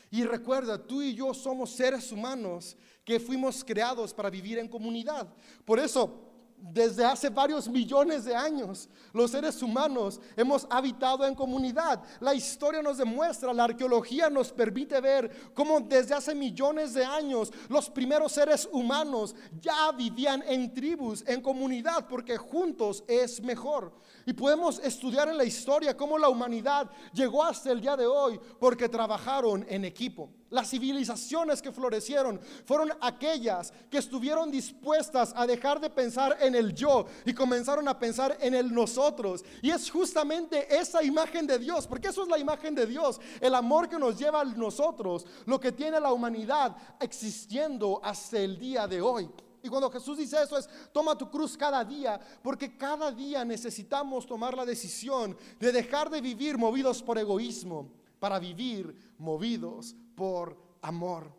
Y 0.09 0.23
recuerda, 0.23 0.81
tú 0.81 1.01
y 1.01 1.13
yo 1.13 1.33
somos 1.33 1.71
seres 1.71 2.11
humanos 2.11 2.77
que 3.03 3.19
fuimos 3.19 3.63
creados 3.63 4.13
para 4.13 4.29
vivir 4.29 4.57
en 4.57 4.67
comunidad. 4.67 5.27
Por 5.65 5.79
eso, 5.79 6.26
desde 6.57 7.05
hace 7.05 7.29
varios 7.29 7.67
millones 7.67 8.25
de 8.25 8.35
años, 8.35 8.89
los 9.13 9.31
seres 9.31 9.61
humanos 9.61 10.19
hemos 10.35 10.67
habitado 10.69 11.25
en 11.25 11.35
comunidad. 11.35 12.03
La 12.19 12.33
historia 12.33 12.81
nos 12.81 12.97
demuestra, 12.97 13.53
la 13.53 13.65
arqueología 13.65 14.29
nos 14.29 14.51
permite 14.51 14.99
ver 14.99 15.51
cómo 15.53 15.79
desde 15.79 16.15
hace 16.15 16.33
millones 16.33 16.93
de 16.93 17.05
años 17.05 17.51
los 17.69 17.89
primeros 17.89 18.31
seres 18.31 18.67
humanos 18.71 19.35
ya 19.61 19.91
vivían 19.91 20.43
en 20.47 20.73
tribus, 20.73 21.23
en 21.27 21.41
comunidad, 21.41 22.07
porque 22.07 22.37
juntos 22.37 23.03
es 23.07 23.41
mejor. 23.41 23.93
Y 24.25 24.33
podemos 24.33 24.79
estudiar 24.79 25.29
en 25.29 25.37
la 25.37 25.45
historia 25.45 25.95
cómo 25.95 26.17
la 26.17 26.29
humanidad 26.29 26.89
llegó 27.13 27.43
hasta 27.43 27.71
el 27.71 27.81
día 27.81 27.95
de 27.95 28.07
hoy 28.07 28.39
porque 28.59 28.89
trabajaron 28.89 29.65
en 29.69 29.85
equipo. 29.85 30.29
Las 30.49 30.69
civilizaciones 30.69 31.61
que 31.61 31.73
florecieron 31.73 32.39
fueron 32.65 32.93
aquellas 33.01 33.73
que 33.91 33.97
estuvieron 33.97 34.49
dispuestas 34.49 35.33
a 35.35 35.45
dejar 35.45 35.81
de 35.81 35.89
pensar 35.89 36.37
en 36.39 36.55
el 36.55 36.73
yo 36.73 37.05
y 37.25 37.33
comenzaron 37.33 37.85
a 37.89 37.99
pensar 37.99 38.37
en 38.39 38.55
el 38.55 38.73
nosotros. 38.73 39.43
Y 39.61 39.71
es 39.71 39.91
justamente 39.91 40.73
esa 40.73 41.03
imagen 41.03 41.45
de 41.47 41.59
Dios, 41.59 41.85
porque 41.85 42.07
eso 42.07 42.23
es 42.23 42.29
la 42.29 42.37
imagen 42.37 42.75
de 42.75 42.85
Dios, 42.85 43.19
el 43.41 43.55
amor 43.55 43.89
que 43.89 43.99
nos 43.99 44.17
lleva 44.17 44.39
a 44.39 44.45
nosotros, 44.45 45.25
lo 45.45 45.59
que 45.59 45.73
tiene 45.73 45.99
la 45.99 46.13
humanidad 46.13 46.77
existiendo 47.01 47.99
hasta 48.01 48.39
el 48.39 48.57
día 48.57 48.87
de 48.87 49.01
hoy. 49.01 49.29
Y 49.61 49.67
cuando 49.67 49.91
Jesús 49.91 50.17
dice 50.17 50.41
eso 50.41 50.57
es, 50.57 50.69
toma 50.93 51.17
tu 51.17 51.29
cruz 51.29 51.57
cada 51.57 51.83
día, 51.83 52.21
porque 52.41 52.77
cada 52.77 53.11
día 53.11 53.43
necesitamos 53.43 54.25
tomar 54.25 54.55
la 54.55 54.65
decisión 54.65 55.35
de 55.59 55.73
dejar 55.73 56.09
de 56.09 56.21
vivir 56.21 56.57
movidos 56.57 57.03
por 57.03 57.17
egoísmo 57.17 57.89
para 58.19 58.39
vivir 58.39 59.13
movidos 59.17 59.95
por 60.15 60.57
amor. 60.81 61.31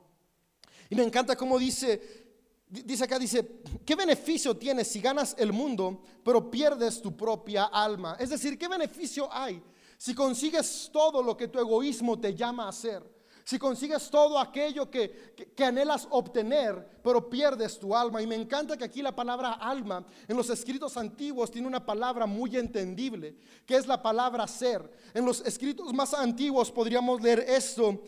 Y 0.90 0.94
me 0.94 1.02
encanta 1.02 1.37
cómo 1.37 1.58
dice, 1.58 2.28
dice 2.68 3.04
acá, 3.04 3.18
dice, 3.18 3.61
¿qué 3.85 3.94
beneficio 3.94 4.56
tienes 4.56 4.88
si 4.88 5.00
ganas 5.00 5.35
el 5.38 5.52
mundo, 5.52 6.02
pero 6.25 6.50
pierdes 6.50 7.00
tu 7.02 7.16
propia 7.16 7.64
alma? 7.64 8.16
Es 8.18 8.30
decir, 8.30 8.58
¿qué 8.58 8.68
beneficio 8.68 9.28
hay 9.32 9.62
si 9.97 10.14
consigues 10.14 10.90
todo 10.92 11.23
lo 11.23 11.37
que 11.37 11.49
tu 11.49 11.58
egoísmo 11.58 12.18
te 12.18 12.35
llama 12.35 12.64
a 12.64 12.68
hacer? 12.68 13.17
Si 13.48 13.58
consigues 13.58 14.10
todo 14.10 14.38
aquello 14.38 14.90
que, 14.90 15.34
anhelas 15.64 16.06
obtener, 16.10 17.00
pero 17.02 17.30
pierdes 17.30 17.78
tu 17.78 17.96
alma. 17.96 18.20
Y 18.20 18.26
me 18.26 18.34
encanta 18.34 18.76
que 18.76 18.84
aquí 18.84 19.00
la 19.00 19.16
palabra 19.16 19.52
alma 19.52 20.04
en 20.28 20.36
los 20.36 20.50
escritos 20.50 20.98
antiguos 20.98 21.50
tiene 21.50 21.66
una 21.66 21.82
palabra 21.82 22.26
muy 22.26 22.54
entendible, 22.58 23.38
que 23.64 23.76
es 23.76 23.86
la 23.86 24.02
palabra 24.02 24.46
ser. 24.46 24.92
En 25.14 25.24
los 25.24 25.40
escritos 25.46 25.94
más 25.94 26.12
antiguos 26.12 26.70
podríamos 26.70 27.22
leer 27.22 27.40
esto. 27.48 28.02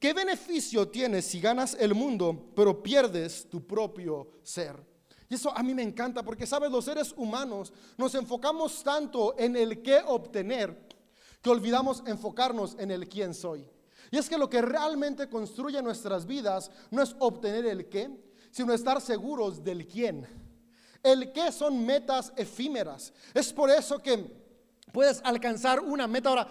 ¿Qué 0.00 0.14
beneficio 0.14 0.88
tienes 0.88 1.26
si 1.26 1.38
ganas 1.38 1.76
el 1.78 1.94
mundo, 1.94 2.50
pero 2.56 2.82
pierdes 2.82 3.46
tu 3.46 3.66
propio 3.66 4.40
ser? 4.42 4.74
Y 5.28 5.34
eso 5.34 5.54
a 5.54 5.62
mí 5.62 5.74
me 5.74 5.82
encanta 5.82 6.22
porque, 6.22 6.46
sabes, 6.46 6.70
los 6.70 6.86
seres 6.86 7.12
humanos 7.14 7.74
nos 7.98 8.14
enfocamos 8.14 8.82
tanto 8.82 9.34
en 9.38 9.54
el 9.54 9.82
qué 9.82 10.00
obtener 10.06 10.88
que 11.42 11.50
olvidamos 11.50 12.02
enfocarnos 12.06 12.74
en 12.78 12.90
el 12.90 13.06
quién 13.06 13.34
soy. 13.34 13.68
Y 14.10 14.18
es 14.18 14.28
que 14.28 14.38
lo 14.38 14.48
que 14.48 14.62
realmente 14.62 15.28
construye 15.28 15.82
nuestras 15.82 16.26
vidas 16.26 16.70
no 16.90 17.02
es 17.02 17.14
obtener 17.18 17.66
el 17.66 17.88
qué, 17.88 18.10
sino 18.50 18.72
estar 18.72 19.00
seguros 19.00 19.62
del 19.62 19.86
quién. 19.86 20.26
El 21.02 21.32
qué 21.32 21.52
son 21.52 21.84
metas 21.84 22.32
efímeras. 22.36 23.12
Es 23.34 23.52
por 23.52 23.70
eso 23.70 23.98
que 23.98 24.30
puedes 24.92 25.20
alcanzar 25.24 25.80
una 25.80 26.06
meta. 26.06 26.30
Ahora, 26.30 26.48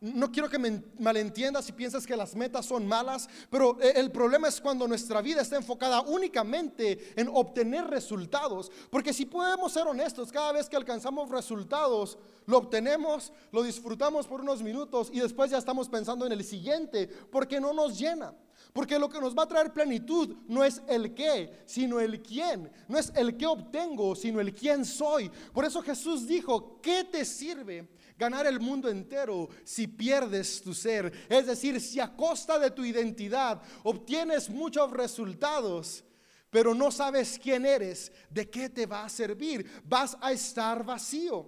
no 0.00 0.30
quiero 0.30 0.48
que 0.48 0.58
me 0.58 0.82
malentiendas 0.98 1.64
si 1.64 1.72
piensas 1.72 2.06
que 2.06 2.16
las 2.16 2.34
metas 2.36 2.66
son 2.66 2.86
malas, 2.86 3.28
pero 3.50 3.78
eh, 3.80 3.94
el 3.96 4.10
problema 4.10 4.48
es 4.48 4.60
cuando 4.60 4.86
nuestra 4.86 5.20
vida 5.20 5.40
está 5.40 5.56
enfocada 5.56 6.00
únicamente 6.02 7.12
en 7.20 7.28
obtener 7.28 7.84
resultados. 7.86 8.70
Porque 8.90 9.12
si 9.12 9.26
podemos 9.26 9.72
ser 9.72 9.86
honestos, 9.86 10.30
cada 10.30 10.52
vez 10.52 10.68
que 10.68 10.76
alcanzamos 10.76 11.30
resultados, 11.30 12.18
lo 12.46 12.58
obtenemos, 12.58 13.32
lo 13.52 13.62
disfrutamos 13.62 14.26
por 14.26 14.40
unos 14.40 14.62
minutos 14.62 15.10
y 15.12 15.20
después 15.20 15.50
ya 15.50 15.58
estamos 15.58 15.88
pensando 15.88 16.26
en 16.26 16.32
el 16.32 16.44
siguiente, 16.44 17.08
porque 17.30 17.60
no 17.60 17.72
nos 17.72 17.98
llena. 17.98 18.34
Porque 18.72 18.98
lo 18.98 19.08
que 19.08 19.20
nos 19.20 19.36
va 19.36 19.44
a 19.44 19.48
traer 19.48 19.72
plenitud 19.72 20.36
no 20.46 20.62
es 20.62 20.82
el 20.88 21.14
qué, 21.14 21.62
sino 21.66 22.00
el 22.00 22.22
quién. 22.22 22.70
No 22.86 22.98
es 22.98 23.12
el 23.16 23.36
qué 23.36 23.46
obtengo, 23.46 24.14
sino 24.14 24.40
el 24.40 24.54
quién 24.54 24.84
soy. 24.84 25.30
Por 25.52 25.64
eso 25.64 25.82
Jesús 25.82 26.26
dijo, 26.26 26.80
¿qué 26.80 27.04
te 27.04 27.24
sirve? 27.24 27.88
Ganar 28.18 28.46
el 28.46 28.60
mundo 28.60 28.88
entero 28.88 29.48
si 29.64 29.86
pierdes 29.86 30.60
tu 30.60 30.74
ser. 30.74 31.12
Es 31.28 31.46
decir, 31.46 31.80
si 31.80 32.00
a 32.00 32.14
costa 32.14 32.58
de 32.58 32.72
tu 32.72 32.84
identidad 32.84 33.62
obtienes 33.84 34.50
muchos 34.50 34.90
resultados, 34.90 36.04
pero 36.50 36.74
no 36.74 36.90
sabes 36.90 37.38
quién 37.40 37.64
eres, 37.64 38.10
¿de 38.28 38.50
qué 38.50 38.68
te 38.68 38.86
va 38.86 39.04
a 39.04 39.08
servir? 39.08 39.82
Vas 39.84 40.16
a 40.20 40.32
estar 40.32 40.84
vacío. 40.84 41.46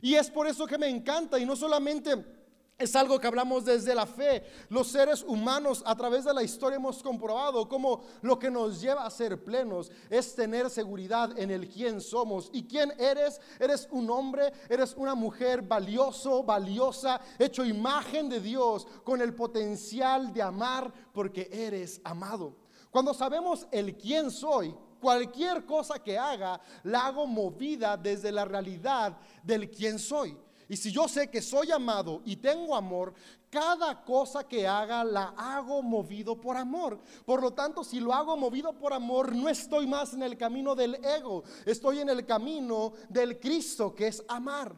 Y 0.00 0.14
es 0.14 0.30
por 0.30 0.46
eso 0.46 0.66
que 0.66 0.78
me 0.78 0.88
encanta 0.88 1.38
y 1.38 1.44
no 1.44 1.56
solamente 1.56 2.39
es 2.80 2.96
algo 2.96 3.20
que 3.20 3.26
hablamos 3.26 3.64
desde 3.64 3.94
la 3.94 4.06
fe. 4.06 4.42
Los 4.70 4.88
seres 4.88 5.22
humanos 5.22 5.82
a 5.84 5.94
través 5.94 6.24
de 6.24 6.32
la 6.32 6.42
historia 6.42 6.76
hemos 6.76 7.02
comprobado 7.02 7.68
cómo 7.68 8.02
lo 8.22 8.38
que 8.38 8.50
nos 8.50 8.80
lleva 8.80 9.04
a 9.04 9.10
ser 9.10 9.44
plenos 9.44 9.92
es 10.08 10.34
tener 10.34 10.70
seguridad 10.70 11.38
en 11.38 11.50
el 11.50 11.68
quién 11.68 12.00
somos. 12.00 12.48
¿Y 12.52 12.64
quién 12.64 12.92
eres? 12.98 13.40
Eres 13.58 13.86
un 13.90 14.10
hombre, 14.10 14.52
eres 14.68 14.94
una 14.96 15.14
mujer 15.14 15.60
valioso, 15.60 16.42
valiosa, 16.42 17.20
hecho 17.38 17.64
imagen 17.64 18.30
de 18.30 18.40
Dios, 18.40 18.86
con 19.04 19.20
el 19.20 19.34
potencial 19.34 20.32
de 20.32 20.42
amar 20.42 20.92
porque 21.12 21.48
eres 21.52 22.00
amado. 22.02 22.56
Cuando 22.90 23.12
sabemos 23.12 23.66
el 23.70 23.96
quién 23.96 24.30
soy, 24.30 24.74
cualquier 25.00 25.66
cosa 25.66 26.02
que 26.02 26.18
haga, 26.18 26.60
la 26.84 27.06
hago 27.06 27.26
movida 27.26 27.96
desde 27.96 28.32
la 28.32 28.46
realidad 28.46 29.16
del 29.42 29.70
quién 29.70 29.98
soy. 29.98 30.36
Y 30.70 30.76
si 30.76 30.92
yo 30.92 31.08
sé 31.08 31.28
que 31.28 31.42
soy 31.42 31.72
amado 31.72 32.22
y 32.24 32.36
tengo 32.36 32.76
amor, 32.76 33.12
cada 33.50 34.04
cosa 34.04 34.46
que 34.46 34.68
haga 34.68 35.02
la 35.02 35.34
hago 35.36 35.82
movido 35.82 36.40
por 36.40 36.56
amor. 36.56 37.00
Por 37.26 37.42
lo 37.42 37.52
tanto, 37.52 37.82
si 37.82 37.98
lo 37.98 38.14
hago 38.14 38.36
movido 38.36 38.72
por 38.78 38.92
amor, 38.92 39.34
no 39.34 39.48
estoy 39.48 39.88
más 39.88 40.14
en 40.14 40.22
el 40.22 40.36
camino 40.36 40.76
del 40.76 40.94
ego, 41.04 41.42
estoy 41.66 41.98
en 41.98 42.08
el 42.08 42.24
camino 42.24 42.92
del 43.08 43.40
Cristo, 43.40 43.92
que 43.92 44.06
es 44.06 44.22
amar. 44.28 44.72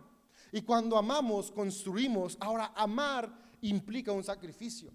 Y 0.51 0.63
cuando 0.63 0.97
amamos, 0.97 1.51
construimos. 1.51 2.39
Ahora, 2.41 2.73
amar 2.75 3.31
implica 3.61 4.13
un 4.13 4.25
sacrificio. 4.25 4.91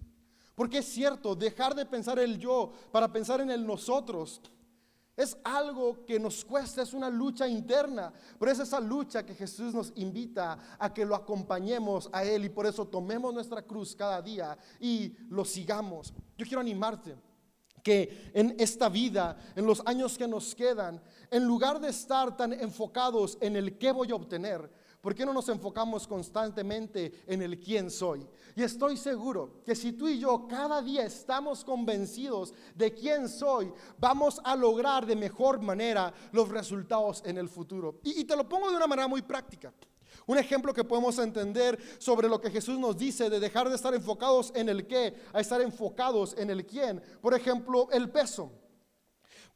Porque 0.56 0.78
es 0.78 0.86
cierto, 0.86 1.36
dejar 1.36 1.76
de 1.76 1.86
pensar 1.86 2.18
el 2.18 2.40
yo 2.40 2.72
para 2.90 3.12
pensar 3.12 3.40
en 3.40 3.52
el 3.52 3.64
nosotros 3.64 4.40
es 5.18 5.36
algo 5.42 6.06
que 6.06 6.20
nos 6.20 6.44
cuesta, 6.44 6.80
es 6.80 6.94
una 6.94 7.10
lucha 7.10 7.48
interna, 7.48 8.12
pero 8.38 8.52
es 8.52 8.60
esa 8.60 8.78
lucha 8.78 9.26
que 9.26 9.34
Jesús 9.34 9.74
nos 9.74 9.92
invita 9.96 10.76
a 10.78 10.94
que 10.94 11.04
lo 11.04 11.16
acompañemos 11.16 12.08
a 12.12 12.22
Él 12.22 12.44
y 12.44 12.48
por 12.48 12.66
eso 12.66 12.86
tomemos 12.86 13.34
nuestra 13.34 13.62
cruz 13.62 13.96
cada 13.96 14.22
día 14.22 14.56
y 14.78 15.12
lo 15.28 15.44
sigamos. 15.44 16.14
Yo 16.36 16.46
quiero 16.46 16.60
animarte 16.60 17.16
que 17.82 18.30
en 18.32 18.54
esta 18.60 18.88
vida, 18.88 19.36
en 19.56 19.66
los 19.66 19.82
años 19.86 20.16
que 20.16 20.28
nos 20.28 20.54
quedan, 20.54 21.02
en 21.32 21.44
lugar 21.44 21.80
de 21.80 21.88
estar 21.88 22.36
tan 22.36 22.52
enfocados 22.52 23.38
en 23.40 23.56
el 23.56 23.76
qué 23.76 23.90
voy 23.90 24.12
a 24.12 24.14
obtener, 24.14 24.70
¿Por 25.00 25.14
qué 25.14 25.24
no 25.24 25.32
nos 25.32 25.48
enfocamos 25.48 26.08
constantemente 26.08 27.22
en 27.26 27.40
el 27.40 27.60
quién 27.60 27.88
soy? 27.88 28.26
Y 28.58 28.64
estoy 28.64 28.96
seguro 28.96 29.62
que 29.64 29.76
si 29.76 29.92
tú 29.92 30.08
y 30.08 30.18
yo 30.18 30.48
cada 30.48 30.82
día 30.82 31.04
estamos 31.04 31.62
convencidos 31.62 32.52
de 32.74 32.92
quién 32.92 33.28
soy, 33.28 33.72
vamos 34.00 34.40
a 34.42 34.56
lograr 34.56 35.06
de 35.06 35.14
mejor 35.14 35.62
manera 35.62 36.12
los 36.32 36.48
resultados 36.48 37.22
en 37.24 37.38
el 37.38 37.48
futuro. 37.48 38.00
Y, 38.02 38.24
te 38.24 38.34
lo 38.34 38.48
pongo 38.48 38.68
de 38.68 38.76
una 38.76 38.88
manera 38.88 39.06
muy 39.06 39.22
práctica. 39.22 39.72
Un 40.26 40.38
ejemplo 40.38 40.74
que 40.74 40.82
podemos 40.82 41.16
entender 41.20 41.78
sobre 42.00 42.28
lo 42.28 42.40
que 42.40 42.50
Jesús 42.50 42.80
nos 42.80 42.98
dice 42.98 43.30
de 43.30 43.38
dejar 43.38 43.68
de 43.68 43.76
estar 43.76 43.94
enfocados 43.94 44.50
en 44.56 44.68
el 44.68 44.88
qué 44.88 45.14
a 45.32 45.38
estar 45.38 45.60
enfocados 45.60 46.34
en 46.36 46.50
el 46.50 46.66
quién. 46.66 47.00
Por 47.20 47.34
ejemplo, 47.34 47.88
el 47.92 48.10
peso. 48.10 48.50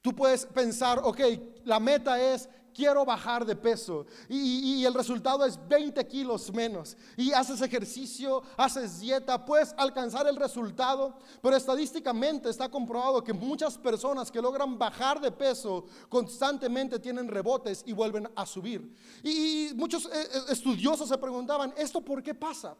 Tú 0.00 0.14
puedes 0.14 0.46
pensar, 0.46 1.00
ok, 1.02 1.20
la 1.64 1.80
meta 1.80 2.22
es 2.22 2.48
quiero 2.74 3.04
bajar 3.04 3.44
de 3.44 3.56
peso 3.56 4.06
y, 4.28 4.84
el 4.84 4.94
resultado 4.94 5.44
es 5.44 5.58
20 5.68 6.04
kilos 6.06 6.52
menos 6.52 6.96
y 7.16 7.32
haces 7.32 7.60
ejercicio, 7.60 8.42
haces 8.56 9.00
dieta, 9.00 9.44
puedes 9.44 9.74
alcanzar 9.76 10.26
el 10.26 10.36
resultado, 10.36 11.16
pero 11.40 11.56
estadísticamente 11.56 12.50
está 12.50 12.68
comprobado 12.68 13.22
que 13.22 13.32
muchas 13.32 13.78
personas 13.78 14.30
que 14.30 14.42
logran 14.42 14.78
bajar 14.78 15.20
de 15.20 15.30
peso 15.30 15.86
constantemente 16.08 16.98
tienen 16.98 17.28
rebotes 17.28 17.82
y 17.86 17.92
vuelven 17.92 18.28
a 18.34 18.44
subir. 18.46 18.94
Y, 19.22 19.70
muchos 19.74 20.06
eh, 20.06 20.10
eh, 20.14 20.38
estudiosos 20.50 21.08
se 21.08 21.18
preguntaban, 21.18 21.72
¿esto 21.76 22.00
por 22.00 22.22
qué 22.22 22.34
pasa? 22.34 22.76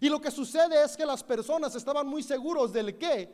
Y 0.00 0.08
lo 0.08 0.20
que 0.20 0.30
sucede 0.30 0.82
es 0.82 0.96
que 0.96 1.06
las 1.06 1.22
personas 1.22 1.74
estaban 1.74 2.06
muy 2.06 2.22
seguros 2.22 2.72
del 2.72 2.98
qué, 2.98 3.30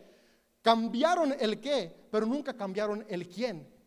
cambiaron 0.63 1.35
el 1.39 1.61
qué, 1.61 2.09
pero 2.11 2.27
nunca 2.27 2.55
cambiaron 2.55 3.05
el 3.09 3.29
quién. 3.29 3.80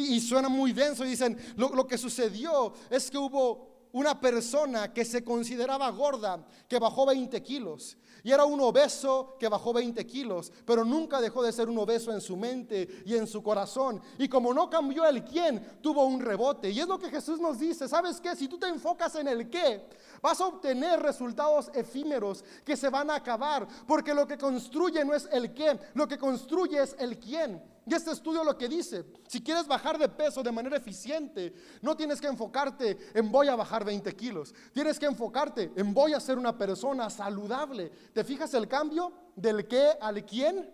Y, 0.00 0.20
suena 0.20 0.48
muy 0.48 0.72
denso 0.72 1.04
y 1.04 1.10
dicen, 1.10 1.36
lo, 1.56 1.86
que 1.86 1.98
sucedió 1.98 2.72
es 2.90 3.10
que 3.10 3.18
hubo 3.18 3.88
una 3.92 4.20
persona 4.20 4.92
que 4.92 5.04
se 5.04 5.24
consideraba 5.24 5.90
gorda, 5.90 6.44
que 6.68 6.78
bajó 6.78 7.06
20 7.06 7.42
kilos. 7.42 7.96
Y 8.22 8.32
era 8.32 8.44
un 8.44 8.60
obeso 8.60 9.36
que 9.38 9.48
bajó 9.48 9.72
20 9.72 10.06
kilos, 10.06 10.52
pero 10.66 10.84
nunca 10.84 11.20
dejó 11.20 11.42
de 11.42 11.52
ser 11.52 11.68
un 11.68 11.78
obeso 11.78 12.12
en 12.12 12.20
su 12.20 12.36
mente 12.36 13.02
y 13.06 13.16
en 13.16 13.26
su 13.26 13.42
corazón. 13.42 14.00
Y 14.18 14.28
como 14.28 14.52
no 14.52 14.68
cambió 14.68 15.06
el 15.06 15.24
quién, 15.24 15.78
tuvo 15.80 16.04
un 16.04 16.20
rebote. 16.20 16.70
Y 16.70 16.80
es 16.80 16.86
lo 16.86 16.98
que 16.98 17.10
Jesús 17.10 17.40
nos 17.40 17.58
dice, 17.58 17.88
¿sabes 17.88 18.20
qué? 18.20 18.36
Si 18.36 18.46
tú 18.46 18.58
te 18.58 18.68
enfocas 18.68 19.14
en 19.14 19.28
el 19.28 19.48
qué, 19.48 19.86
vas 20.20 20.40
a 20.40 20.46
obtener 20.46 21.00
resultados 21.00 21.70
efímeros 21.74 22.44
que 22.64 22.76
se 22.76 22.90
van 22.90 23.10
a 23.10 23.16
acabar, 23.16 23.66
porque 23.86 24.14
lo 24.14 24.26
que 24.26 24.36
construye 24.36 25.04
no 25.04 25.14
es 25.14 25.26
el 25.32 25.54
qué, 25.54 25.78
lo 25.94 26.06
que 26.06 26.18
construye 26.18 26.82
es 26.82 26.94
el 26.98 27.18
quién. 27.18 27.62
Y 27.90 27.94
este 27.94 28.12
estudio 28.12 28.44
lo 28.44 28.56
que 28.56 28.68
dice, 28.68 29.04
si 29.26 29.42
quieres 29.42 29.66
bajar 29.66 29.98
de 29.98 30.08
peso 30.08 30.44
de 30.44 30.52
manera 30.52 30.76
eficiente, 30.76 31.52
no 31.82 31.96
tienes 31.96 32.20
que 32.20 32.28
enfocarte 32.28 32.96
en 33.14 33.32
voy 33.32 33.48
a 33.48 33.56
bajar 33.56 33.84
20 33.84 34.14
kilos, 34.14 34.54
tienes 34.72 34.96
que 34.96 35.06
enfocarte 35.06 35.72
en 35.74 35.92
voy 35.92 36.12
a 36.12 36.20
ser 36.20 36.38
una 36.38 36.56
persona 36.56 37.10
saludable. 37.10 37.90
¿Te 38.12 38.22
fijas 38.22 38.54
el 38.54 38.68
cambio 38.68 39.12
del 39.34 39.66
qué 39.66 39.88
al 40.00 40.24
quién? 40.24 40.72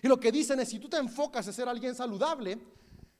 Y 0.00 0.08
lo 0.08 0.18
que 0.18 0.32
dicen 0.32 0.58
es, 0.60 0.70
si 0.70 0.78
tú 0.78 0.88
te 0.88 0.96
enfocas 0.96 1.46
en 1.46 1.52
ser 1.52 1.68
alguien 1.68 1.94
saludable, 1.94 2.58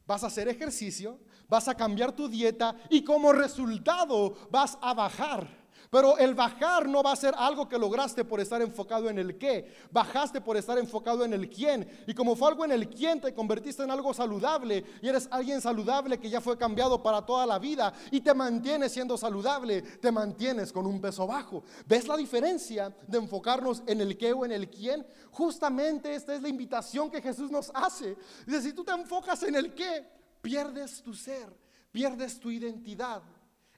vas 0.06 0.24
a 0.24 0.28
hacer 0.28 0.48
ejercicio, 0.48 1.18
vas 1.46 1.68
a 1.68 1.74
cambiar 1.74 2.16
tu 2.16 2.26
dieta 2.26 2.74
y 2.88 3.04
como 3.04 3.34
resultado 3.34 4.34
vas 4.50 4.78
a 4.80 4.94
bajar. 4.94 5.63
Pero 5.94 6.18
el 6.18 6.34
bajar 6.34 6.88
no 6.88 7.04
va 7.04 7.12
a 7.12 7.16
ser 7.16 7.36
algo 7.38 7.68
que 7.68 7.78
lograste 7.78 8.24
por 8.24 8.40
estar 8.40 8.60
enfocado 8.60 9.08
en 9.08 9.16
el 9.16 9.38
qué. 9.38 9.72
Bajaste 9.92 10.40
por 10.40 10.56
estar 10.56 10.76
enfocado 10.76 11.24
en 11.24 11.32
el 11.32 11.48
quién. 11.48 11.88
Y 12.08 12.14
como 12.14 12.34
fue 12.34 12.48
algo 12.48 12.64
en 12.64 12.72
el 12.72 12.88
quién, 12.88 13.20
te 13.20 13.32
convertiste 13.32 13.84
en 13.84 13.92
algo 13.92 14.12
saludable. 14.12 14.84
Y 15.00 15.08
eres 15.08 15.28
alguien 15.30 15.60
saludable 15.60 16.18
que 16.18 16.28
ya 16.28 16.40
fue 16.40 16.58
cambiado 16.58 17.00
para 17.00 17.24
toda 17.24 17.46
la 17.46 17.60
vida. 17.60 17.94
Y 18.10 18.22
te 18.22 18.34
mantienes 18.34 18.90
siendo 18.90 19.16
saludable. 19.16 19.82
Te 19.82 20.10
mantienes 20.10 20.72
con 20.72 20.84
un 20.84 21.00
peso 21.00 21.28
bajo. 21.28 21.62
¿Ves 21.86 22.08
la 22.08 22.16
diferencia 22.16 22.92
de 23.06 23.18
enfocarnos 23.18 23.84
en 23.86 24.00
el 24.00 24.18
qué 24.18 24.32
o 24.32 24.44
en 24.44 24.50
el 24.50 24.68
quién? 24.68 25.06
Justamente 25.30 26.12
esta 26.12 26.34
es 26.34 26.42
la 26.42 26.48
invitación 26.48 27.08
que 27.08 27.22
Jesús 27.22 27.52
nos 27.52 27.70
hace. 27.72 28.16
Dice, 28.44 28.62
si 28.62 28.72
tú 28.72 28.82
te 28.82 28.90
enfocas 28.90 29.44
en 29.44 29.54
el 29.54 29.72
qué, 29.72 30.04
pierdes 30.42 31.04
tu 31.04 31.14
ser, 31.14 31.56
pierdes 31.92 32.40
tu 32.40 32.50
identidad. 32.50 33.22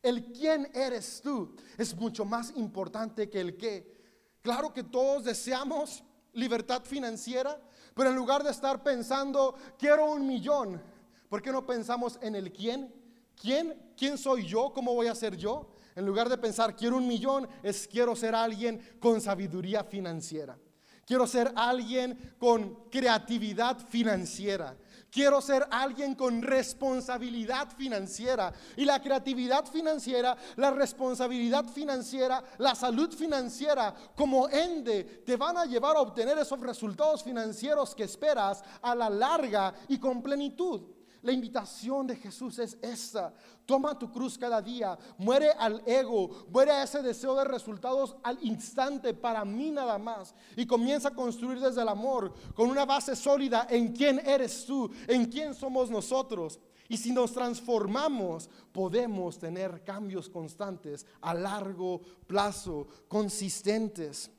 El 0.06 0.26
quién 0.26 0.70
eres 0.72 1.20
tú 1.20 1.56
es 1.76 1.92
mucho 1.96 2.24
más 2.24 2.52
importante 2.54 3.28
que 3.28 3.40
el 3.40 3.56
qué. 3.56 3.92
Claro 4.40 4.72
que 4.72 4.84
todos 4.84 5.24
deseamos 5.24 6.04
libertad 6.32 6.84
financiera, 6.84 7.60
pero 7.92 8.10
en 8.10 8.14
lugar 8.14 8.44
de 8.44 8.52
estar 8.52 8.84
pensando, 8.84 9.56
quiero 9.76 10.12
un 10.12 10.24
millón, 10.24 10.80
¿por 11.28 11.42
qué 11.42 11.50
no 11.50 11.66
pensamos 11.66 12.20
en 12.22 12.36
el 12.36 12.52
quién? 12.52 12.94
¿Quién? 13.34 13.92
¿Quién 13.96 14.16
soy 14.16 14.46
yo? 14.46 14.72
¿Cómo 14.72 14.94
voy 14.94 15.08
a 15.08 15.14
ser 15.16 15.36
yo? 15.36 15.72
En 15.96 16.06
lugar 16.06 16.28
de 16.28 16.38
pensar, 16.38 16.76
quiero 16.76 16.98
un 16.98 17.08
millón, 17.08 17.48
es 17.64 17.88
quiero 17.88 18.14
ser 18.14 18.36
alguien 18.36 18.80
con 19.00 19.20
sabiduría 19.20 19.82
financiera. 19.82 20.56
Quiero 21.04 21.26
ser 21.26 21.50
alguien 21.56 22.36
con 22.38 22.88
creatividad 22.90 23.76
financiera. 23.88 24.76
Quiero 25.16 25.40
ser 25.40 25.66
alguien 25.70 26.14
con 26.14 26.42
responsabilidad 26.42 27.74
financiera. 27.74 28.52
Y 28.76 28.84
la 28.84 29.00
creatividad 29.00 29.64
financiera, 29.64 30.36
la 30.56 30.70
responsabilidad 30.72 31.64
financiera, 31.64 32.44
la 32.58 32.74
salud 32.74 33.10
financiera, 33.14 33.94
como 34.14 34.46
ende, 34.50 35.04
te 35.24 35.38
van 35.38 35.56
a 35.56 35.64
llevar 35.64 35.96
a 35.96 36.02
obtener 36.02 36.36
esos 36.36 36.60
resultados 36.60 37.24
financieros 37.24 37.94
que 37.94 38.04
esperas 38.04 38.62
a 38.82 38.94
la 38.94 39.08
larga 39.08 39.72
y 39.88 39.98
con 39.98 40.20
plenitud. 40.20 40.82
La 41.26 41.32
invitación 41.32 42.06
de 42.06 42.14
Jesús 42.14 42.58
es 42.60 42.78
esta. 42.80 43.34
Toma 43.66 43.98
tu 43.98 44.12
cruz 44.12 44.38
cada 44.38 44.62
día, 44.62 44.96
muere 45.18 45.50
al 45.50 45.82
ego, 45.84 46.46
muere 46.50 46.70
a 46.70 46.84
ese 46.84 47.02
deseo 47.02 47.34
de 47.34 47.44
resultados 47.44 48.14
al 48.22 48.38
instante 48.42 49.12
para 49.12 49.44
mí 49.44 49.72
nada 49.72 49.98
más 49.98 50.34
y 50.56 50.64
comienza 50.66 51.08
a 51.08 51.14
construir 51.14 51.58
desde 51.58 51.82
el 51.82 51.88
amor 51.88 52.32
con 52.54 52.70
una 52.70 52.84
base 52.84 53.16
sólida 53.16 53.66
en 53.68 53.92
quién 53.92 54.20
eres 54.24 54.64
tú, 54.64 54.88
en 55.08 55.26
quién 55.26 55.52
somos 55.52 55.90
nosotros. 55.90 56.60
Y 56.88 56.96
si 56.96 57.10
nos 57.10 57.32
transformamos, 57.32 58.48
podemos 58.70 59.36
tener 59.40 59.82
cambios 59.82 60.28
constantes 60.28 61.04
a 61.20 61.34
largo 61.34 62.00
plazo, 62.28 62.86
consistentes. 63.08 64.30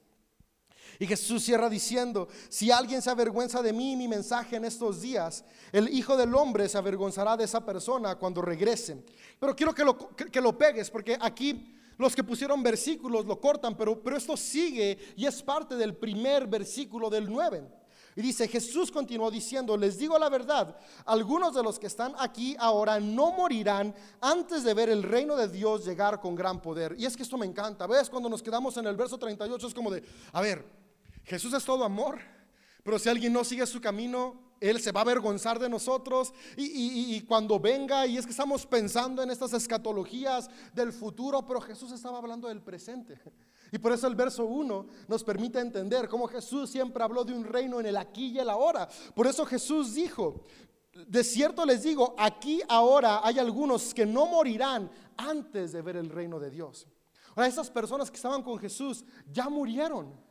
Y 1.00 1.06
Jesús 1.06 1.44
cierra 1.44 1.70
diciendo, 1.70 2.28
si 2.50 2.72
alguien 2.72 3.02
se 3.02 3.10
avergüenza 3.10 3.62
de 3.62 3.74
mí 3.74 3.94
y 3.94 3.98
mi 3.98 4.08
mensaje 4.08 4.56
en 4.56 4.66
estos 4.66 5.02
días, 5.02 5.44
el 5.72 5.90
Hijo 5.90 6.18
del 6.18 6.34
Hombre 6.34 6.68
se 6.68 6.78
avergonzará 6.78 7.38
de 7.38 7.44
esa 7.44 7.64
persona 7.66 8.16
cuando 8.16 8.42
regrese. 8.42 9.04
Pero 9.40 9.56
quiero 9.56 9.74
que 9.74 9.84
lo, 9.84 10.16
que, 10.16 10.42
lo 10.42 10.58
pegues, 10.58 10.90
porque 10.90 11.18
aquí 11.20 11.76
los 11.98 12.16
que 12.16 12.24
pusieron 12.24 12.64
versículos 12.64 13.26
lo 13.26 13.40
cortan, 13.40 13.76
pero, 13.76 14.02
pero 14.02 14.18
esto 14.18 14.36
sigue 14.36 14.98
y 15.16 15.26
es 15.26 15.42
parte 15.44 15.76
del 15.76 15.96
primer 15.96 16.48
versículo 16.48 17.10
del 17.10 17.30
9. 17.30 17.64
Y 18.18 18.22
dice, 18.24 18.48
Jesús 18.48 18.90
continuó 18.90 19.30
diciendo, 19.30 19.78
les 19.78 20.00
digo 20.00 20.18
la 20.18 20.28
verdad, 20.28 20.76
algunos 21.06 21.54
de 21.54 21.62
los 21.62 21.78
que 21.78 21.86
están 21.86 22.16
aquí 22.18 22.56
ahora 22.58 23.00
no 23.00 23.32
morirán 23.32 23.94
antes 24.20 24.64
de 24.64 24.74
ver 24.74 24.90
el 24.90 25.04
reino 25.04 25.36
de 25.36 25.48
Dios 25.48 25.86
llegar 25.86 26.20
con 26.20 26.34
gran 26.34 26.60
poder. 26.60 26.96
Y 26.98 27.06
es 27.06 27.16
que 27.16 27.22
esto 27.22 27.38
me 27.38 27.46
encanta. 27.46 27.86
¿Ves? 27.86 28.10
Cuando 28.10 28.28
nos 28.28 28.42
quedamos 28.42 28.76
en 28.78 28.88
el 28.88 28.96
verso 28.96 29.20
38 29.20 29.68
es 29.68 29.74
como 29.76 29.92
de, 29.92 30.04
a 30.34 30.42
ver, 30.42 30.66
Jesús 31.28 31.54
es 31.54 31.66
todo 31.66 31.84
amor, 31.84 32.20
pero 32.84 32.98
si 32.98 33.10
alguien 33.10 33.34
no 33.34 33.44
sigue 33.44 33.66
su 33.68 33.82
camino, 33.82 34.40
Él 34.62 34.80
se 34.80 34.94
va 34.94 35.02
a 35.02 35.04
avergonzar 35.04 35.60
de 35.60 35.68
nosotros 35.68 36.34
y, 36.56 37.20
cuando 37.28 37.60
venga, 37.60 38.08
y 38.08 38.18
es 38.18 38.26
que 38.26 38.32
estamos 38.32 38.66
pensando 38.66 39.22
en 39.22 39.30
estas 39.30 39.52
escatologías 39.52 40.50
del 40.74 40.94
futuro, 40.94 41.46
pero 41.46 41.60
Jesús 41.60 41.92
estaba 41.92 42.18
hablando 42.20 42.48
del 42.48 42.62
presente. 42.62 43.20
Y 43.70 43.78
por 43.78 43.92
eso 43.92 44.08
el 44.08 44.16
verso 44.16 44.46
1 44.46 44.88
nos 45.10 45.26
permite 45.26 45.60
entender 45.60 46.08
cómo 46.08 46.30
Jesús 46.30 46.70
siempre 46.70 47.04
habló 47.04 47.26
de 47.26 47.34
un 47.34 47.44
reino 47.44 47.82
en 47.82 47.88
el 47.88 47.98
aquí 47.98 48.28
y 48.28 48.40
el 48.40 48.50
ahora. 48.50 48.88
Por 49.14 49.28
eso 49.28 49.46
Jesús 49.46 49.94
dijo, 49.94 50.46
de 50.94 51.22
cierto 51.26 51.66
les 51.66 51.84
digo, 51.84 52.16
aquí 52.18 52.62
ahora 52.70 53.20
hay 53.22 53.38
algunos 53.38 53.94
que 53.94 54.06
no 54.06 54.28
morirán 54.28 54.90
antes 55.18 55.74
de 55.74 55.82
ver 55.82 55.98
el 55.98 56.10
reino 56.10 56.40
de 56.40 56.50
Dios. 56.50 56.88
Ahora, 57.36 57.48
esas 57.48 57.70
personas 57.70 58.10
que 58.10 58.16
estaban 58.16 58.42
con 58.42 58.58
Jesús 58.58 59.04
ya 59.30 59.50
murieron. 59.50 60.27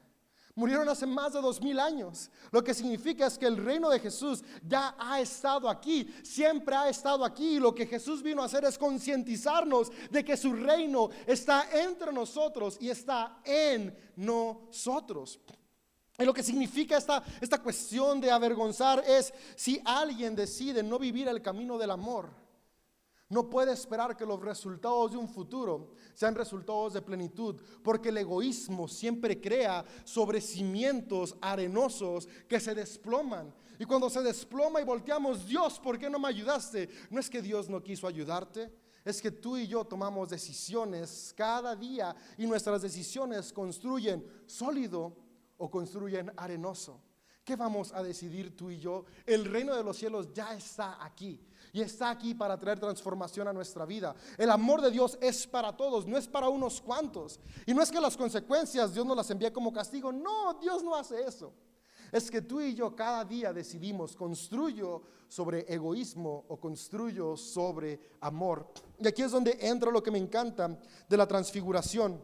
Murieron 0.57 0.88
hace 0.88 1.05
más 1.05 1.35
de 1.35 1.42
dos 1.42 1.61
mil 1.61 1.79
años. 1.79 2.31
Lo 2.51 2.64
que 2.64 2.73
significa 2.73 3.27
es 3.27 3.37
que 3.37 3.45
el 3.45 3.59
reino 3.59 3.90
de 3.90 4.01
Jesús 4.01 4.42
ya 4.66 4.97
ha 4.99 5.21
estado 5.21 5.69
aquí, 5.69 6.11
siempre 6.23 6.75
ha 6.75 6.88
estado 6.88 7.27
aquí. 7.27 7.57
Y 7.57 7.61
lo 7.61 7.75
que 7.75 7.87
Jesús 7.87 8.23
vino 8.23 8.40
a 8.40 8.47
hacer 8.47 8.64
es 8.64 8.79
concientizarnos 8.79 9.92
de 10.11 10.25
que 10.25 10.35
su 10.35 10.55
reino 10.55 11.11
está 11.27 11.69
entre 11.79 12.11
nosotros 12.11 12.79
y 12.81 12.88
está 12.88 13.38
en 13.45 13.95
nosotros. 14.16 15.38
Y 16.19 16.25
lo 16.25 16.33
que 16.33 16.42
significa 16.42 16.97
esta, 16.97 17.23
esta 17.38 17.62
cuestión 17.62 18.19
de 18.19 18.31
avergonzar 18.31 19.05
es 19.07 19.35
si 19.57 19.79
alguien 19.85 20.35
decide 20.35 20.83
no 20.83 20.99
vivir 20.99 21.29
el 21.29 21.42
camino 21.42 21.77
del 21.77 21.90
amor 21.90 22.46
no 23.29 23.51
puede 23.51 23.73
esperar 23.73 24.17
que 24.17 24.25
los 24.25 24.41
resultados 24.41 25.12
de 25.12 25.17
un 25.17 25.29
futuro 25.29 25.91
sean 26.15 26.35
resultados 26.35 26.93
de 26.93 27.03
plenitud, 27.03 27.61
porque 27.83 28.11
el 28.11 28.19
egoísmo 28.19 28.87
siempre 28.87 29.41
crea 29.41 29.85
sobre 30.05 30.41
cimientos 30.41 31.37
arenosos 31.41 32.29
que 32.49 32.61
se 32.61 32.75
desploman. 32.75 33.53
Y 33.79 33.85
cuando 33.85 34.09
se 34.09 34.23
desploma 34.23 34.81
y 34.81 34.85
volteamos, 34.85 35.47
Dios, 35.47 35.81
¿por 35.81 35.99
qué 35.99 36.09
no 36.09 36.19
me 36.19 36.29
ayudaste? 36.29 36.89
No 37.11 37.19
es 37.19 37.29
que 37.29 37.43
Dios 37.43 37.69
no 37.69 37.83
quiso 37.83 38.07
ayudarte, 38.07 38.73
es 39.05 39.21
que 39.21 39.33
tú 39.33 39.57
y 39.57 39.67
yo 39.67 39.85
tomamos 39.85 40.31
decisiones 40.31 41.35
cada 41.37 41.75
día 41.75 42.15
y 42.39 42.47
nuestras 42.47 42.81
decisiones 42.81 43.53
construyen 43.53 44.25
sólido 44.47 45.17
o 45.59 45.71
construyen 45.71 46.33
arenoso. 46.37 47.03
¿Qué 47.45 47.55
vamos 47.55 47.93
a 47.93 48.03
decidir 48.03 48.57
tú 48.57 48.71
y 48.71 48.79
yo? 48.79 49.05
El 49.25 49.45
reino 49.45 49.77
de 49.77 49.85
los 49.85 49.97
cielos 49.97 50.33
ya 50.33 50.55
está 50.55 51.05
aquí 51.05 51.41
y 51.77 51.83
está 51.83 52.09
aquí 52.09 52.33
para 52.35 52.59
traer 52.59 52.81
transformación 52.81 53.49
a 53.49 53.53
nuestra 53.53 53.85
vida. 53.85 54.15
El 54.39 54.51
amor 54.51 54.81
de 54.81 54.91
Dios 54.91 55.19
es 55.21 55.47
para 55.47 55.77
todos, 55.77 56.07
no 56.07 56.17
es 56.17 56.27
para 56.27 56.49
unos 56.49 56.81
cuantos. 56.81 57.39
Y 57.67 57.75
no 57.75 57.83
es 57.83 57.91
que 57.91 58.01
las 58.01 58.17
consecuencias 58.17 58.95
Dios 58.95 59.05
nos 59.05 59.15
las 59.15 59.29
envíe 59.29 59.53
como 59.53 59.71
castigo, 59.71 60.11
no, 60.11 60.55
Dios 60.55 60.83
no 60.83 60.95
hace 60.95 61.21
eso. 61.21 61.53
Es 62.11 62.31
que 62.31 62.41
tú 62.41 62.62
y 62.62 62.75
yo 62.75 62.97
cada 62.97 63.27
día 63.27 63.53
decidimos, 63.53 64.17
construyo 64.17 65.03
sobre 65.29 65.71
egoísmo 65.71 66.47
o 66.49 66.59
construyo 66.59 67.37
sobre 67.37 68.01
amor. 68.23 68.73
Y 68.99 69.07
aquí 69.07 69.21
es 69.21 69.33
donde 69.33 69.59
entra 69.61 69.91
lo 69.91 70.03
que 70.03 70.11
me 70.11 70.19
encanta 70.19 70.79
de 71.07 71.17
la 71.19 71.27
transfiguración. 71.27 72.19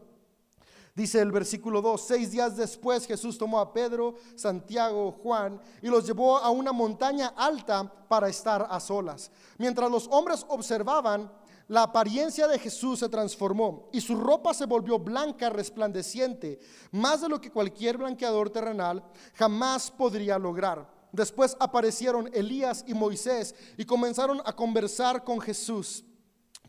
Dice 0.95 1.21
el 1.21 1.33
versículo 1.33 1.81
2, 1.81 2.07
seis 2.07 2.31
días 2.31 2.55
después 2.55 3.07
Jesús 3.07 3.39
tomó 3.39 3.59
a 3.61 3.73
Pedro, 3.73 4.15
Santiago, 4.35 5.11
Juan 5.23 5.59
y 5.81 5.87
los 5.87 6.07
llevó 6.07 6.37
a 6.37 6.51
una 6.51 6.71
montaña 6.71 7.33
alta 7.35 7.91
para 8.09 8.29
estar 8.29 8.67
a 8.69 8.79
solas. 8.79 9.31
Mientras 9.57 9.91
los 9.91 10.07
hombres 10.11 10.45
observaban, 10.49 11.33
la 11.69 11.85
apariencia 11.85 12.47
de 12.47 12.59
Jesús 12.59 12.99
se 12.99 13.09
transformó 13.09 13.89
y 13.91 14.03
su 14.03 14.17
ropa 14.17 14.53
se 14.53 14.67
volvió 14.67 14.99
blanca, 14.99 15.49
resplandeciente, 15.49 16.61
más 16.91 17.23
de 17.23 17.31
lo 17.31 17.41
que 17.41 17.51
cualquier 17.51 17.97
blanqueador 17.97 18.51
terrenal 18.51 19.03
jamás 19.33 19.91
podría 19.91 20.39
lograr. 20.39 20.87
Después 21.11 21.57
aparecieron 21.59 22.29
Elías 22.35 22.85
y 22.87 22.93
Moisés 22.93 23.55
y 23.79 23.87
comenzaron 23.87 24.43
a 24.45 24.55
conversar 24.55 25.25
con 25.25 25.41
Jesús. 25.41 26.05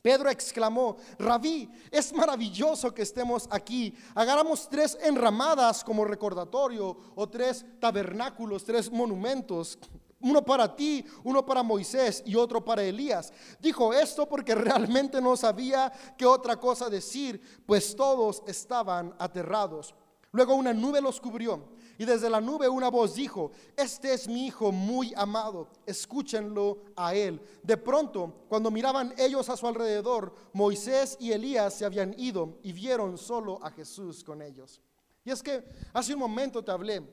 Pedro 0.04 0.30
exclamó, 0.30 0.98
Rabí, 1.18 1.72
es 1.89 2.12
maravilloso 2.12 2.94
que 2.94 3.04
estemos 3.04 3.48
aquí. 3.50 3.96
Hagamos 4.13 4.68
tres 4.70 4.98
enramadas 5.02 5.82
como 5.82 6.04
recordatorio 6.04 6.98
o 7.16 7.30
tres 7.30 7.66
tabernáculos, 7.80 8.66
tres 8.66 8.92
monumentos. 8.92 9.80
Uno 10.20 10.44
para 10.44 10.76
ti, 10.76 11.06
uno 11.24 11.46
para 11.46 11.63
Moisés 11.63 12.22
y 12.26 12.36
otro 12.36 12.66
para 12.66 12.84
Elías. 12.84 13.32
Dijo 13.62 13.94
esto 13.94 14.28
porque 14.28 14.54
realmente 14.56 15.22
no 15.22 15.38
sabía 15.38 15.89
qué 16.18 16.26
otra 16.26 16.60
cosa 16.60 16.89
decir, 16.89 17.42
pues 17.66 17.96
todos 17.96 18.44
estaban 18.46 19.16
aterrados. 19.18 19.96
Luego 20.34 20.56
una 20.56 20.74
nube 20.74 21.00
los 21.00 21.22
cubrió 21.22 21.63
y 21.96 22.06
desde 22.06 22.28
la 22.28 22.41
nube 22.41 22.67
una 22.67 22.89
voz 22.89 23.13
dijo, 23.13 23.52
este 23.78 24.13
es 24.13 24.28
mi 24.28 24.48
hijo 24.48 24.72
muy 24.72 25.13
amado, 25.15 25.69
escúchenlo 25.86 26.80
a 26.96 27.13
él. 27.13 27.39
De 27.62 27.78
pronto, 27.78 28.46
cuando 28.50 28.72
miraban 28.72 29.13
ellos 29.19 29.48
a 29.50 29.56
su 29.56 29.67
alrededor, 29.67 30.34
Moisés 30.52 31.17
y 31.19 31.32
Elías 31.32 31.76
se 31.76 31.86
habían 31.86 32.19
ido 32.19 32.58
y 32.63 32.74
vieron 32.74 33.15
solo 33.15 33.63
a 33.63 33.69
Jesús 33.69 34.24
con 34.24 34.41
ellos. 34.41 34.82
Y 35.24 35.30
es 35.30 35.43
que 35.43 35.63
hace 35.93 36.15
un 36.15 36.19
momento 36.19 36.63
te 36.63 36.72
hablé 36.72 37.04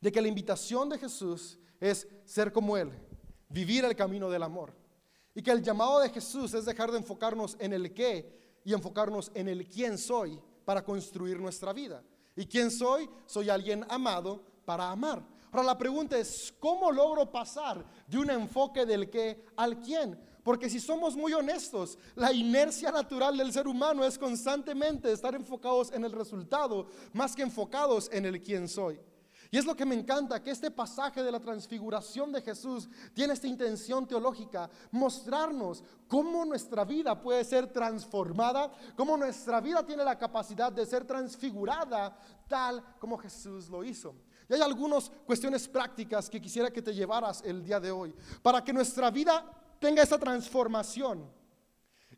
de 0.00 0.10
que 0.10 0.20
la 0.20 0.26
invitación 0.26 0.88
de 0.88 0.98
Jesús 0.98 1.60
es 1.78 2.08
ser 2.24 2.52
como 2.52 2.76
Él, 2.76 2.90
vivir 3.48 3.84
el 3.84 3.94
camino 3.94 4.28
del 4.28 4.42
amor. 4.42 4.74
Y 5.32 5.42
que 5.42 5.52
el 5.52 5.62
llamado 5.62 6.00
de 6.00 6.10
Jesús 6.10 6.52
es 6.54 6.64
dejar 6.64 6.90
de 6.90 6.98
enfocarnos 6.98 7.56
en 7.60 7.72
el 7.72 7.94
qué 7.94 8.60
y 8.64 8.72
enfocarnos 8.72 9.30
en 9.32 9.48
el 9.48 9.68
quién 9.68 9.96
soy 9.96 10.40
para 10.64 10.84
construir 10.84 11.38
nuestra 11.38 11.72
vida. 11.72 12.02
¿Y 12.36 12.46
quién 12.46 12.70
soy? 12.70 13.08
Soy 13.26 13.50
alguien 13.50 13.84
amado 13.88 14.42
para 14.64 14.90
amar. 14.90 15.22
Ahora 15.50 15.64
la 15.64 15.78
pregunta 15.78 16.16
es, 16.16 16.54
¿cómo 16.58 16.90
logro 16.90 17.30
pasar 17.30 17.84
de 18.06 18.18
un 18.18 18.30
enfoque 18.30 18.86
del 18.86 19.10
qué 19.10 19.44
al 19.56 19.80
quién? 19.80 20.18
Porque 20.42 20.70
si 20.70 20.80
somos 20.80 21.14
muy 21.14 21.32
honestos, 21.34 21.98
la 22.14 22.32
inercia 22.32 22.90
natural 22.90 23.36
del 23.36 23.52
ser 23.52 23.68
humano 23.68 24.04
es 24.04 24.18
constantemente 24.18 25.12
estar 25.12 25.34
enfocados 25.34 25.92
en 25.92 26.04
el 26.04 26.12
resultado 26.12 26.88
más 27.12 27.36
que 27.36 27.42
enfocados 27.42 28.08
en 28.12 28.24
el 28.24 28.42
quién 28.42 28.66
soy. 28.66 28.98
Y 29.52 29.58
es 29.58 29.66
lo 29.66 29.76
que 29.76 29.84
me 29.84 29.94
encanta, 29.94 30.42
que 30.42 30.50
este 30.50 30.70
pasaje 30.70 31.22
de 31.22 31.30
la 31.30 31.38
transfiguración 31.38 32.32
de 32.32 32.40
Jesús 32.40 32.88
tiene 33.12 33.34
esta 33.34 33.46
intención 33.46 34.06
teológica, 34.08 34.70
mostrarnos 34.90 35.84
cómo 36.08 36.46
nuestra 36.46 36.86
vida 36.86 37.20
puede 37.20 37.44
ser 37.44 37.70
transformada, 37.70 38.72
cómo 38.96 39.14
nuestra 39.14 39.60
vida 39.60 39.84
tiene 39.84 40.04
la 40.04 40.16
capacidad 40.16 40.72
de 40.72 40.86
ser 40.86 41.04
transfigurada 41.04 42.16
tal 42.48 42.82
como 42.98 43.18
Jesús 43.18 43.68
lo 43.68 43.84
hizo. 43.84 44.14
Y 44.48 44.54
hay 44.54 44.62
algunas 44.62 45.10
cuestiones 45.26 45.68
prácticas 45.68 46.30
que 46.30 46.40
quisiera 46.40 46.70
que 46.70 46.80
te 46.80 46.94
llevaras 46.94 47.42
el 47.44 47.62
día 47.62 47.78
de 47.78 47.90
hoy, 47.90 48.14
para 48.40 48.64
que 48.64 48.72
nuestra 48.72 49.10
vida 49.10 49.44
tenga 49.78 50.02
esa 50.02 50.18
transformación. 50.18 51.30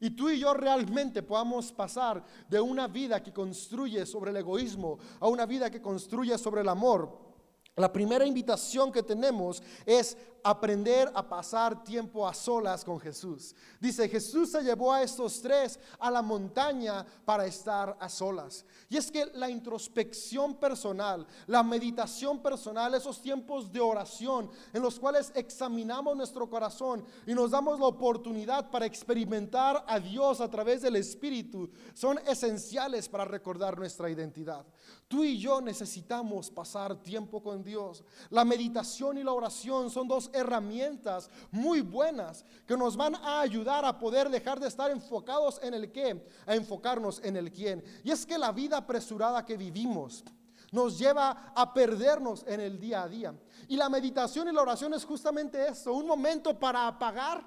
Y 0.00 0.10
tú 0.10 0.30
y 0.30 0.38
yo 0.38 0.54
realmente 0.54 1.22
podamos 1.22 1.72
pasar 1.72 2.24
de 2.48 2.60
una 2.60 2.88
vida 2.88 3.22
que 3.22 3.32
construye 3.32 4.04
sobre 4.06 4.30
el 4.30 4.36
egoísmo 4.38 4.98
a 5.20 5.28
una 5.28 5.46
vida 5.46 5.70
que 5.70 5.80
construye 5.80 6.36
sobre 6.38 6.62
el 6.62 6.68
amor 6.68 7.33
La 7.76 7.92
primera 7.92 8.24
invitación 8.24 8.92
que 8.92 9.02
tenemos 9.02 9.60
es 9.84 10.16
aprender 10.44 11.10
a 11.12 11.26
pasar 11.26 11.82
tiempo 11.82 12.28
a 12.28 12.32
solas 12.32 12.84
con 12.84 13.00
Jesús. 13.00 13.56
Dice, 13.80 14.08
Jesús 14.08 14.52
se 14.52 14.62
llevó 14.62 14.92
a 14.92 15.02
estos 15.02 15.40
tres 15.40 15.80
a 15.98 16.08
la 16.08 16.22
montaña 16.22 17.04
para 17.24 17.46
estar 17.46 17.96
a 17.98 18.08
solas. 18.08 18.64
Y 18.88 18.96
es 18.96 19.10
que 19.10 19.26
la 19.34 19.50
introspección 19.50 20.54
personal, 20.54 21.26
la 21.48 21.64
meditación 21.64 22.40
personal, 22.40 22.94
esos 22.94 23.20
tiempos 23.20 23.72
de 23.72 23.80
oración 23.80 24.50
en 24.72 24.82
los 24.82 25.00
cuales 25.00 25.32
examinamos 25.34 26.16
nuestro 26.16 26.48
corazón 26.48 27.04
y 27.26 27.34
nos 27.34 27.50
damos 27.50 27.80
la 27.80 27.86
oportunidad 27.86 28.70
para 28.70 28.86
experimentar 28.86 29.82
a 29.88 29.98
Dios 29.98 30.40
a 30.40 30.48
través 30.48 30.82
del 30.82 30.94
Espíritu, 30.94 31.70
son 31.94 32.20
esenciales 32.26 33.08
para 33.08 33.24
recordar 33.24 33.76
nuestra 33.78 34.10
identidad. 34.10 34.64
Tú 35.08 35.24
y 35.24 35.38
yo 35.38 35.60
necesitamos 35.60 36.50
pasar 36.50 36.96
tiempo 37.02 37.42
con 37.42 37.62
Dios. 37.62 38.02
La 38.30 38.44
meditación 38.44 39.18
y 39.18 39.22
la 39.22 39.32
oración 39.32 39.90
son 39.90 40.08
dos 40.08 40.30
herramientas 40.32 41.30
muy 41.50 41.80
buenas 41.82 42.44
que 42.66 42.76
nos 42.76 42.96
van 42.96 43.14
a 43.16 43.40
ayudar 43.40 43.84
a 43.84 43.98
poder 43.98 44.28
dejar 44.28 44.58
de 44.58 44.68
estar 44.68 44.90
enfocados 44.90 45.60
en 45.62 45.74
el 45.74 45.92
qué, 45.92 46.26
a 46.46 46.54
enfocarnos 46.54 47.20
en 47.22 47.36
el 47.36 47.52
quién. 47.52 47.84
Y 48.02 48.10
es 48.10 48.24
que 48.26 48.38
la 48.38 48.52
vida 48.52 48.78
apresurada 48.78 49.44
que 49.44 49.56
vivimos 49.56 50.24
nos 50.72 50.98
lleva 50.98 51.52
a 51.54 51.72
perdernos 51.72 52.44
en 52.48 52.60
el 52.60 52.80
día 52.80 53.04
a 53.04 53.08
día. 53.08 53.34
Y 53.68 53.76
la 53.76 53.88
meditación 53.88 54.48
y 54.48 54.52
la 54.52 54.62
oración 54.62 54.92
es 54.94 55.04
justamente 55.04 55.68
eso, 55.68 55.92
un 55.92 56.06
momento 56.06 56.58
para 56.58 56.88
apagar 56.88 57.44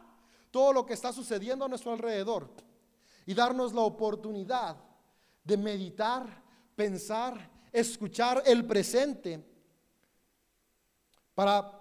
todo 0.50 0.72
lo 0.72 0.86
que 0.86 0.94
está 0.94 1.12
sucediendo 1.12 1.66
a 1.66 1.68
nuestro 1.68 1.92
alrededor 1.92 2.50
y 3.26 3.34
darnos 3.34 3.74
la 3.74 3.82
oportunidad 3.82 4.78
de 5.44 5.58
meditar, 5.58 6.42
pensar, 6.78 7.50
escuchar 7.74 8.44
el 8.46 8.64
presente 8.64 9.44
para 11.34 11.74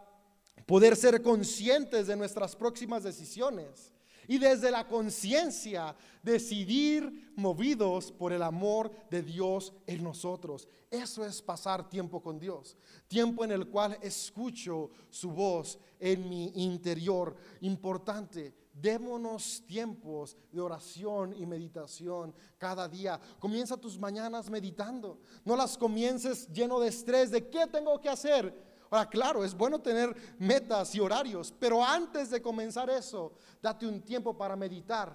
poder 0.65 0.97
ser 0.97 1.23
conscientes 1.23 2.07
de 2.07 2.17
nuestras 2.17 2.57
próximas 2.57 3.05
decisiones 3.05 3.93
y 4.27 4.39
desde 4.39 4.71
la 4.71 4.89
conciencia 4.89 5.95
decidir 6.23 7.33
movidos 7.37 8.11
por 8.11 8.33
el 8.33 8.43
amor 8.43 8.91
de 9.11 9.23
Dios 9.23 9.75
en 9.87 10.03
nosotros. 10.03 10.67
Eso 10.91 11.25
es 11.25 11.43
pasar 11.43 11.89
tiempo 11.89 12.21
con 12.23 12.39
Dios, 12.39 12.77
tiempo 13.07 13.45
en 13.45 13.53
el 13.53 13.69
cual 13.69 13.99
escucho 14.01 14.91
su 15.11 15.31
voz 15.31 15.79
en 16.01 16.27
mi 16.29 16.51
interior. 16.55 17.37
Importante, 17.61 18.55
démonos 18.81 19.65
tiempos 19.67 20.37
de 20.53 20.61
oración 20.61 21.35
y 21.35 21.47
meditación 21.47 22.35
cada 22.59 22.89
día. 22.89 23.21
Comienza 23.39 23.77
tus 23.77 23.99
mañanas 23.99 24.51
meditando, 24.51 25.21
no 25.45 25.57
las 25.57 25.77
comiences 25.77 26.47
lleno 26.53 26.79
de 26.81 26.89
estrés 26.89 27.31
de 27.31 27.49
qué 27.49 27.67
tengo 27.67 28.01
que 28.01 28.09
hacer 28.09 28.67
Ahora, 28.91 29.09
claro, 29.09 29.45
es 29.45 29.55
bueno 29.55 29.81
tener 29.81 30.15
metas 30.39 30.95
y 30.95 31.01
horarios, 31.01 31.53
pero 31.59 31.85
antes 31.85 32.31
de 32.31 32.41
comenzar 32.41 32.89
eso, 32.91 33.33
date 33.61 33.87
un 33.87 34.03
tiempo 34.03 34.37
para 34.37 34.57
meditar 34.57 35.13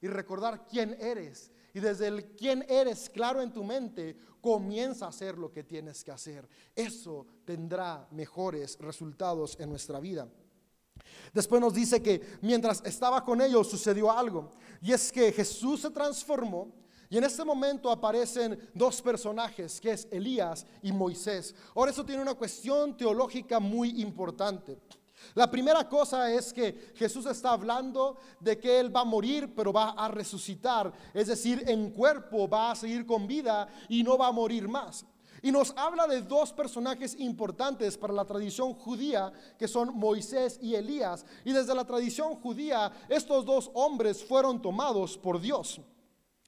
y 0.00 0.08
recordar 0.08 0.66
quién 0.66 0.96
eres. 1.00 1.50
Y 1.72 1.80
desde 1.80 2.08
el 2.08 2.36
quién 2.36 2.64
eres 2.68 3.08
claro 3.08 3.40
en 3.40 3.52
tu 3.52 3.64
mente, 3.64 4.16
comienza 4.40 5.06
a 5.06 5.08
hacer 5.08 5.38
lo 5.38 5.50
que 5.50 5.64
tienes 5.64 6.04
que 6.04 6.12
hacer. 6.12 6.48
Eso 6.74 7.26
tendrá 7.44 8.06
mejores 8.10 8.78
resultados 8.78 9.56
en 9.58 9.70
nuestra 9.70 9.98
vida. 10.00 10.28
Después 11.32 11.60
nos 11.60 11.74
dice 11.74 12.02
que 12.02 12.38
mientras 12.42 12.82
estaba 12.84 13.24
con 13.24 13.40
ellos 13.40 13.68
sucedió 13.68 14.10
algo. 14.10 14.50
Y 14.80 14.92
es 14.92 15.10
que 15.10 15.32
Jesús 15.32 15.80
se 15.80 15.90
transformó 15.90 16.72
y 17.14 17.18
en 17.18 17.24
este 17.24 17.44
momento 17.44 17.90
aparecen 17.90 18.58
dos 18.74 19.00
personajes, 19.00 19.80
que 19.80 19.92
es 19.92 20.08
Elías 20.10 20.66
y 20.82 20.92
Moisés. 20.92 21.54
Ahora 21.74 21.90
eso 21.90 22.04
tiene 22.04 22.22
una 22.22 22.34
cuestión 22.34 22.96
teológica 22.96 23.60
muy 23.60 24.00
importante. 24.00 24.78
La 25.34 25.50
primera 25.50 25.88
cosa 25.88 26.30
es 26.30 26.52
que 26.52 26.92
Jesús 26.96 27.26
está 27.26 27.52
hablando 27.52 28.16
de 28.40 28.58
que 28.58 28.80
Él 28.80 28.94
va 28.94 29.00
a 29.00 29.04
morir, 29.04 29.54
pero 29.54 29.72
va 29.72 29.90
a 29.90 30.08
resucitar. 30.08 30.92
Es 31.14 31.28
decir, 31.28 31.62
en 31.66 31.90
cuerpo 31.90 32.48
va 32.48 32.72
a 32.72 32.76
seguir 32.76 33.06
con 33.06 33.26
vida 33.26 33.68
y 33.88 34.02
no 34.02 34.18
va 34.18 34.28
a 34.28 34.32
morir 34.32 34.66
más. 34.68 35.06
Y 35.44 35.52
nos 35.52 35.74
habla 35.76 36.06
de 36.06 36.22
dos 36.22 36.54
personajes 36.54 37.14
importantes 37.20 37.98
para 37.98 38.14
la 38.14 38.24
tradición 38.24 38.72
judía, 38.72 39.30
que 39.58 39.68
son 39.68 39.94
Moisés 39.94 40.58
y 40.62 40.74
Elías. 40.74 41.26
Y 41.44 41.52
desde 41.52 41.74
la 41.74 41.84
tradición 41.84 42.36
judía, 42.36 42.90
estos 43.10 43.44
dos 43.44 43.70
hombres 43.74 44.24
fueron 44.24 44.62
tomados 44.62 45.18
por 45.18 45.38
Dios. 45.38 45.82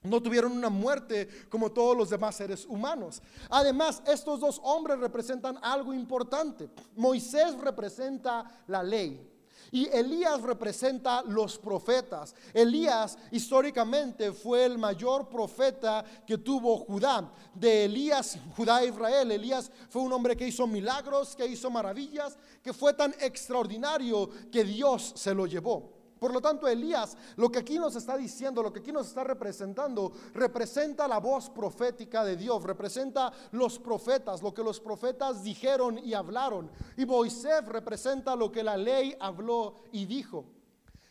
No 0.02 0.22
tuvieron 0.22 0.52
una 0.52 0.70
muerte 0.70 1.28
como 1.50 1.70
todos 1.70 1.94
los 1.94 2.08
demás 2.08 2.36
seres 2.36 2.64
humanos. 2.64 3.20
Además, 3.50 4.02
estos 4.06 4.40
dos 4.40 4.62
hombres 4.64 4.98
representan 4.98 5.58
algo 5.60 5.92
importante. 5.92 6.70
Moisés 6.96 7.54
representa 7.58 8.62
la 8.66 8.82
ley. 8.82 9.30
Y 9.72 9.88
Elías 9.88 10.40
representa 10.42 11.22
los 11.22 11.58
profetas. 11.58 12.34
Elías 12.52 13.18
históricamente 13.30 14.32
fue 14.32 14.64
el 14.64 14.78
mayor 14.78 15.28
profeta 15.28 16.04
que 16.26 16.38
tuvo 16.38 16.78
Judá. 16.78 17.32
De 17.54 17.86
Elías, 17.86 18.38
Judá 18.56 18.82
e 18.82 18.88
Israel, 18.88 19.32
Elías 19.32 19.70
fue 19.88 20.02
un 20.02 20.12
hombre 20.12 20.36
que 20.36 20.46
hizo 20.46 20.66
milagros, 20.66 21.34
que 21.34 21.46
hizo 21.46 21.70
maravillas, 21.70 22.36
que 22.62 22.72
fue 22.72 22.92
tan 22.94 23.14
extraordinario 23.20 24.28
que 24.50 24.64
Dios 24.64 25.12
se 25.16 25.34
lo 25.34 25.46
llevó. 25.46 25.95
Por 26.18 26.32
lo 26.32 26.40
tanto, 26.40 26.66
Elías, 26.66 27.16
lo 27.36 27.50
que 27.50 27.58
aquí 27.58 27.78
nos 27.78 27.94
está 27.96 28.16
diciendo, 28.16 28.62
lo 28.62 28.72
que 28.72 28.80
aquí 28.80 28.92
nos 28.92 29.08
está 29.08 29.24
representando, 29.24 30.12
representa 30.34 31.06
la 31.06 31.18
voz 31.18 31.50
profética 31.50 32.24
de 32.24 32.36
Dios, 32.36 32.62
representa 32.62 33.32
los 33.52 33.78
profetas, 33.78 34.42
lo 34.42 34.54
que 34.54 34.62
los 34.62 34.80
profetas 34.80 35.42
dijeron 35.42 35.98
y 35.98 36.14
hablaron. 36.14 36.70
Y 36.96 37.04
Moisés 37.04 37.64
representa 37.66 38.34
lo 38.34 38.50
que 38.50 38.62
la 38.62 38.76
ley 38.76 39.16
habló 39.20 39.82
y 39.92 40.06
dijo. 40.06 40.46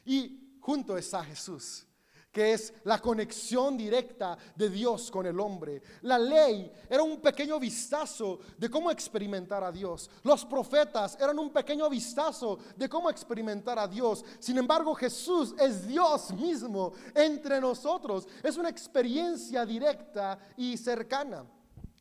Y 0.05 0.57
junto 0.59 0.97
está 0.97 1.23
Jesús 1.23 1.85
que 2.35 2.51
es 2.51 2.73
la 2.83 2.99
conexión 2.99 3.77
directa 3.77 4.37
de 4.57 4.69
Dios 4.69 5.09
con 5.09 5.25
el 5.25 5.39
hombre. 5.39 5.81
La 6.01 6.19
ley 6.19 6.69
era 6.89 7.01
un 7.01 7.21
pequeño 7.21 7.57
vistazo 7.57 8.41
de 8.57 8.69
cómo 8.69 8.91
experimentar 8.91 9.63
a 9.63 9.71
Dios. 9.71 10.09
Los 10.21 10.43
profetas 10.43 11.17
eran 11.17 11.39
un 11.39 11.49
pequeño 11.49 11.89
vistazo 11.89 12.59
de 12.75 12.89
cómo 12.89 13.09
experimentar 13.09 13.79
a 13.79 13.87
Dios. 13.87 14.25
Sin 14.39 14.57
embargo, 14.57 14.93
Jesús 14.95 15.55
es 15.57 15.87
Dios 15.87 16.33
mismo 16.33 16.91
entre 17.13 17.61
nosotros. 17.61 18.27
Es 18.43 18.57
una 18.57 18.67
experiencia 18.67 19.65
directa 19.65 20.37
y 20.57 20.75
cercana. 20.75 21.45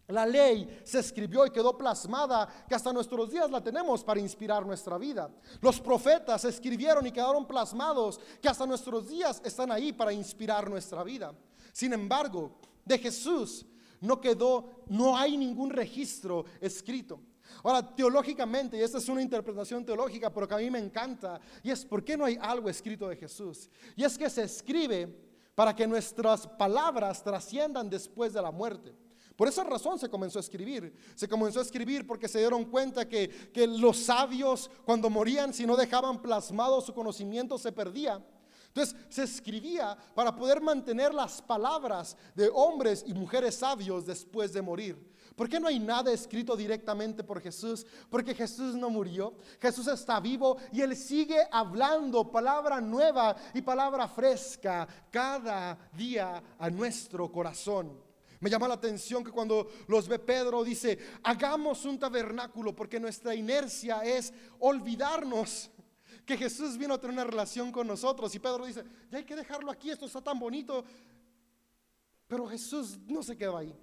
La 0.09 0.27
ley 0.27 0.83
se 0.85 0.99
escribió 0.99 1.47
y 1.47 1.51
quedó 1.51 1.79
plasmada 1.79 2.47
que 2.69 2.75
hasta 2.75 2.93
nuestros 2.93 3.31
días 3.31 3.51
la 3.51 3.63
tenemos 3.63 4.05
para 4.05 4.21
inspirar 4.21 4.67
nuestra 4.67 4.99
vida. 4.99 5.31
Los 5.63 5.81
profetas 5.81 6.45
escribieron 6.45 7.07
y 7.07 7.13
quedaron 7.13 7.47
plasmados 7.47 8.21
que 8.41 8.49
hasta 8.49 8.67
nuestros 8.67 9.09
días 9.09 9.41
están 9.45 9.73
ahí 9.73 9.93
para 9.93 10.13
inspirar 10.13 10.69
nuestra 10.69 11.03
vida. 11.03 11.35
Sin 11.73 11.93
embargo, 11.95 12.53
de 12.85 12.99
Jesús 12.99 13.65
no 14.01 14.21
quedó, 14.21 14.85
no 14.89 15.17
hay 15.17 15.39
ningún 15.39 15.71
registro 15.71 16.45
escrito. 16.61 17.21
Ahora, 17.63 17.95
teológicamente, 17.95 18.77
y 18.77 18.83
esta 18.83 18.99
es 18.99 19.09
una 19.09 19.23
interpretación 19.23 19.85
teológica, 19.87 20.33
pero 20.33 20.47
que 20.47 20.55
a 20.55 20.59
mí 20.59 20.71
me 20.71 20.79
encanta, 20.79 21.41
y 21.63 21.71
es 21.71 21.85
por 21.85 22.05
qué 22.05 22.17
no 22.17 22.27
hay 22.27 22.37
algo 22.41 22.69
escrito 22.69 23.09
de 23.09 23.17
Jesús. 23.17 23.71
Y 23.97 24.05
es 24.05 24.19
que 24.19 24.29
se 24.29 24.43
escribe 24.43 25.09
para 25.55 25.75
que 25.75 25.87
nuestras 25.87 26.47
palabras 26.47 27.23
trasciendan 27.23 27.89
después 27.89 28.35
de 28.35 28.43
la 28.43 28.51
muerte. 28.51 28.95
Por 29.37 29.49
esa 29.49 29.65
razón 29.65 29.99
se 29.99 30.09
comenzó 30.09 30.39
a 30.39 30.43
escribir. 30.43 30.95
Se 31.15 31.29
comenzó 31.29 31.59
a 31.59 31.63
escribir 31.63 32.07
porque 32.07 32.29
se 32.29 32.39
dieron 32.39 32.65
cuenta 32.65 33.09
que, 33.09 33.51
los 33.79 33.99
sabios 33.99 34.71
cuando 34.85 35.11
morían, 35.11 35.53
si 35.53 35.67
no 35.67 35.77
dejaban 35.77 36.23
plasmado 36.23 36.81
su 36.81 36.95
conocimiento, 36.95 37.59
se 37.59 37.73
perdía. 37.73 38.25
Entonces 38.69 38.97
se 39.09 39.23
escribía 39.23 39.97
para 40.15 40.35
poder 40.35 40.61
mantener 40.61 41.15
las 41.15 41.41
palabras 41.41 42.17
de 42.35 42.51
hombres 42.53 43.05
y 43.07 43.15
mujeres 43.15 43.57
sabios 43.57 44.07
después 44.07 44.53
de 44.53 44.63
morir. 44.63 45.15
¿Por 45.37 45.49
qué 45.49 45.59
no 45.59 45.67
hay 45.67 45.81
nada 45.81 46.13
escrito 46.13 46.57
directamente 46.57 47.25
por 47.25 47.41
Jesús? 47.41 47.85
Porque 48.09 48.35
Jesús 48.35 48.77
no 48.77 48.89
murió, 48.89 49.35
Jesús 49.61 49.89
está 49.89 50.21
vivo 50.21 50.59
y 50.73 50.81
Él 50.81 50.97
sigue 50.97 51.39
hablando 51.51 52.31
palabra 52.31 52.81
nueva 52.81 53.35
y 53.53 53.61
palabra 53.61 54.07
fresca 54.07 54.87
cada 55.11 55.77
día 55.93 56.41
a 56.57 56.71
nuestro 56.71 57.31
corazón. 57.33 58.04
Me 58.45 58.51
llama 58.51 58.69
la 58.69 58.75
atención 58.75 59.25
que 59.25 59.31
cuando 59.31 59.71
los 59.87 60.07
ve 60.07 60.19
Pedro 60.19 60.63
dice, 60.63 60.99
hagamos 61.23 61.87
un 61.87 61.99
tabernáculo 61.99 62.77
porque 62.77 63.01
nuestra 63.01 63.35
inercia 63.35 64.03
es 64.03 64.35
olvidarnos 64.59 65.71
que 66.27 66.37
Jesús 66.37 66.77
vino 66.77 66.93
a 66.93 67.01
tener 67.01 67.15
una 67.15 67.25
relación 67.25 67.73
con 67.73 67.87
nosotros. 67.87 68.35
Y 68.35 68.39
Pedro 68.39 68.67
dice, 68.67 68.85
ya 69.11 69.17
hay 69.17 69.25
que 69.25 69.35
dejarlo 69.35 69.71
aquí, 69.71 69.89
esto 69.89 70.05
está 70.05 70.21
tan 70.21 70.39
bonito. 70.39 70.85
Pero 72.27 72.47
Jesús 72.47 72.99
no 73.07 73.23
se 73.23 73.35
quedó 73.35 73.57
ahí. 73.57 73.75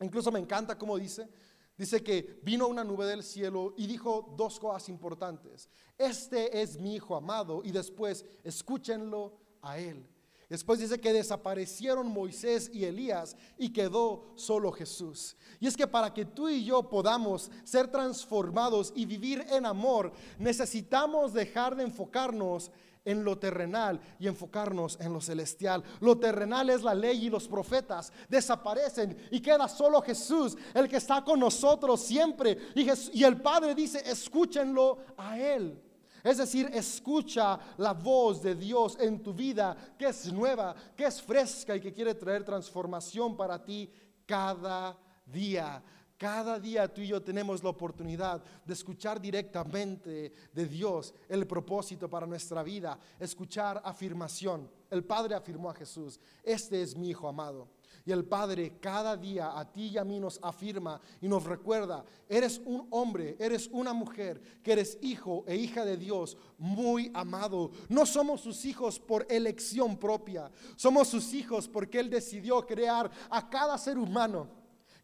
Incluso 0.00 0.30
me 0.30 0.40
encanta 0.40 0.76
cómo 0.76 0.98
dice, 0.98 1.26
dice 1.74 2.02
que 2.02 2.38
vino 2.42 2.68
una 2.68 2.84
nube 2.84 3.06
del 3.06 3.22
cielo 3.22 3.72
y 3.78 3.86
dijo 3.86 4.34
dos 4.36 4.60
cosas 4.60 4.90
importantes. 4.90 5.70
Este 5.96 6.60
es 6.60 6.78
mi 6.78 6.96
hijo 6.96 7.16
amado 7.16 7.62
y 7.64 7.70
después 7.70 8.26
escúchenlo 8.44 9.38
a 9.62 9.78
él. 9.78 10.06
Después 10.48 10.78
dice 10.78 11.00
que 11.00 11.12
desaparecieron 11.12 12.06
Moisés 12.06 12.70
y 12.72 12.84
Elías 12.84 13.36
y 13.58 13.72
quedó 13.72 14.32
solo 14.36 14.70
Jesús. 14.70 15.36
Y 15.58 15.66
es 15.66 15.76
que 15.76 15.88
para 15.88 16.14
que 16.14 16.24
tú 16.24 16.48
y 16.48 16.64
yo 16.64 16.88
podamos 16.88 17.50
ser 17.64 17.88
transformados 17.88 18.92
y 18.94 19.06
vivir 19.06 19.44
en 19.50 19.66
amor, 19.66 20.12
necesitamos 20.38 21.32
dejar 21.32 21.74
de 21.74 21.82
enfocarnos 21.82 22.70
en 23.04 23.24
lo 23.24 23.38
terrenal 23.38 24.00
y 24.20 24.28
enfocarnos 24.28 24.98
en 25.00 25.12
lo 25.12 25.20
celestial. 25.20 25.82
Lo 26.00 26.18
terrenal 26.18 26.70
es 26.70 26.82
la 26.82 26.94
ley 26.94 27.26
y 27.26 27.30
los 27.30 27.48
profetas 27.48 28.12
desaparecen 28.28 29.16
y 29.30 29.40
queda 29.40 29.68
solo 29.68 30.02
Jesús, 30.02 30.56
el 30.74 30.88
que 30.88 30.96
está 30.98 31.24
con 31.24 31.40
nosotros 31.40 32.02
siempre. 32.02 32.56
Y, 32.74 32.86
y 33.18 33.24
el 33.24 33.40
Padre 33.40 33.74
dice, 33.74 34.02
escúchenlo 34.04 34.98
a 35.16 35.38
Él. 35.38 35.82
Es 36.26 36.38
decir, 36.38 36.68
escucha 36.72 37.56
la 37.76 37.92
voz 37.92 38.42
de 38.42 38.56
Dios 38.56 38.98
en 38.98 39.22
tu 39.22 39.32
vida, 39.32 39.76
que 39.96 40.08
es 40.08 40.32
nueva, 40.32 40.74
que 40.96 41.04
es 41.04 41.22
fresca 41.22 41.76
y 41.76 41.80
que 41.80 41.92
quiere 41.92 42.16
traer 42.16 42.42
transformación 42.42 43.36
para 43.36 43.64
ti 43.64 43.88
cada 44.26 44.98
día. 45.24 45.80
Cada 46.18 46.58
día 46.58 46.92
tú 46.92 47.00
y 47.00 47.06
yo 47.06 47.22
tenemos 47.22 47.62
la 47.62 47.70
oportunidad 47.70 48.42
de 48.64 48.72
escuchar 48.72 49.20
directamente 49.20 50.32
de 50.52 50.66
Dios 50.66 51.14
el 51.28 51.46
propósito 51.46 52.10
para 52.10 52.26
nuestra 52.26 52.64
vida, 52.64 52.98
escuchar 53.20 53.80
afirmación. 53.84 54.68
El 54.90 55.04
Padre 55.04 55.36
afirmó 55.36 55.70
a 55.70 55.74
Jesús, 55.74 56.18
este 56.42 56.82
es 56.82 56.96
mi 56.96 57.10
Hijo 57.10 57.28
amado. 57.28 57.68
Y 58.06 58.12
el 58.12 58.24
Padre 58.24 58.78
cada 58.80 59.16
día 59.16 59.58
a 59.58 59.70
ti 59.70 59.88
y 59.88 59.98
a 59.98 60.04
mí 60.04 60.20
nos 60.20 60.38
afirma 60.40 61.00
y 61.20 61.26
nos 61.26 61.42
recuerda, 61.42 62.04
eres 62.28 62.62
un 62.64 62.86
hombre, 62.90 63.36
eres 63.40 63.68
una 63.72 63.92
mujer, 63.92 64.40
que 64.62 64.72
eres 64.72 64.96
hijo 65.02 65.44
e 65.48 65.56
hija 65.56 65.84
de 65.84 65.96
Dios, 65.96 66.36
muy 66.56 67.10
amado. 67.12 67.72
No 67.88 68.06
somos 68.06 68.42
sus 68.42 68.64
hijos 68.64 69.00
por 69.00 69.26
elección 69.28 69.96
propia, 69.96 70.52
somos 70.76 71.08
sus 71.08 71.34
hijos 71.34 71.66
porque 71.66 71.98
Él 71.98 72.08
decidió 72.08 72.64
crear 72.64 73.10
a 73.28 73.50
cada 73.50 73.76
ser 73.76 73.98
humano 73.98 74.48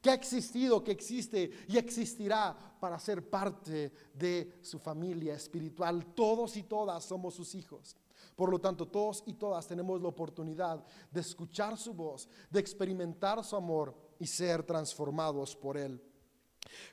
que 0.01 0.11
ha 0.11 0.15
existido, 0.15 0.85
que 0.85 0.93
existe 0.93 1.51
y 1.67 1.79
existirá 1.79 2.57
para 2.79 3.01
ser 3.01 3.29
parte 3.29 3.93
de 4.15 4.59
su 4.63 4.79
familia 4.79 5.35
espiritual. 5.35 6.07
Todos 6.15 6.57
y 6.57 6.63
todas 6.63 7.05
somos 7.05 7.35
sus 7.35 7.55
hijos. 7.57 7.97
Por 8.43 8.51
lo 8.51 8.59
tanto, 8.59 8.89
todos 8.89 9.23
y 9.25 9.35
todas 9.35 9.69
tenemos 9.69 10.03
la 10.03 10.09
oportunidad 10.09 10.85
de 11.13 11.21
escuchar 11.21 11.79
su 11.79 11.95
voz, 11.95 12.29
de 12.51 12.59
experimentar 12.59 13.45
su 13.45 13.55
amor 13.55 13.95
y 14.19 14.27
ser 14.27 14.65
transformados 14.65 15.55
por 15.55 15.79
Él. 15.79 16.03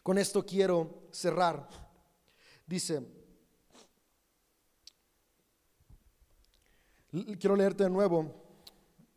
Con 0.03 0.19
esto 0.19 0.45
quiero 0.45 1.07
cerrar. 1.09 1.67
Dice, 2.67 3.03
quiero 7.39 7.55
leerte 7.55 7.85
de 7.85 7.89
nuevo 7.89 8.31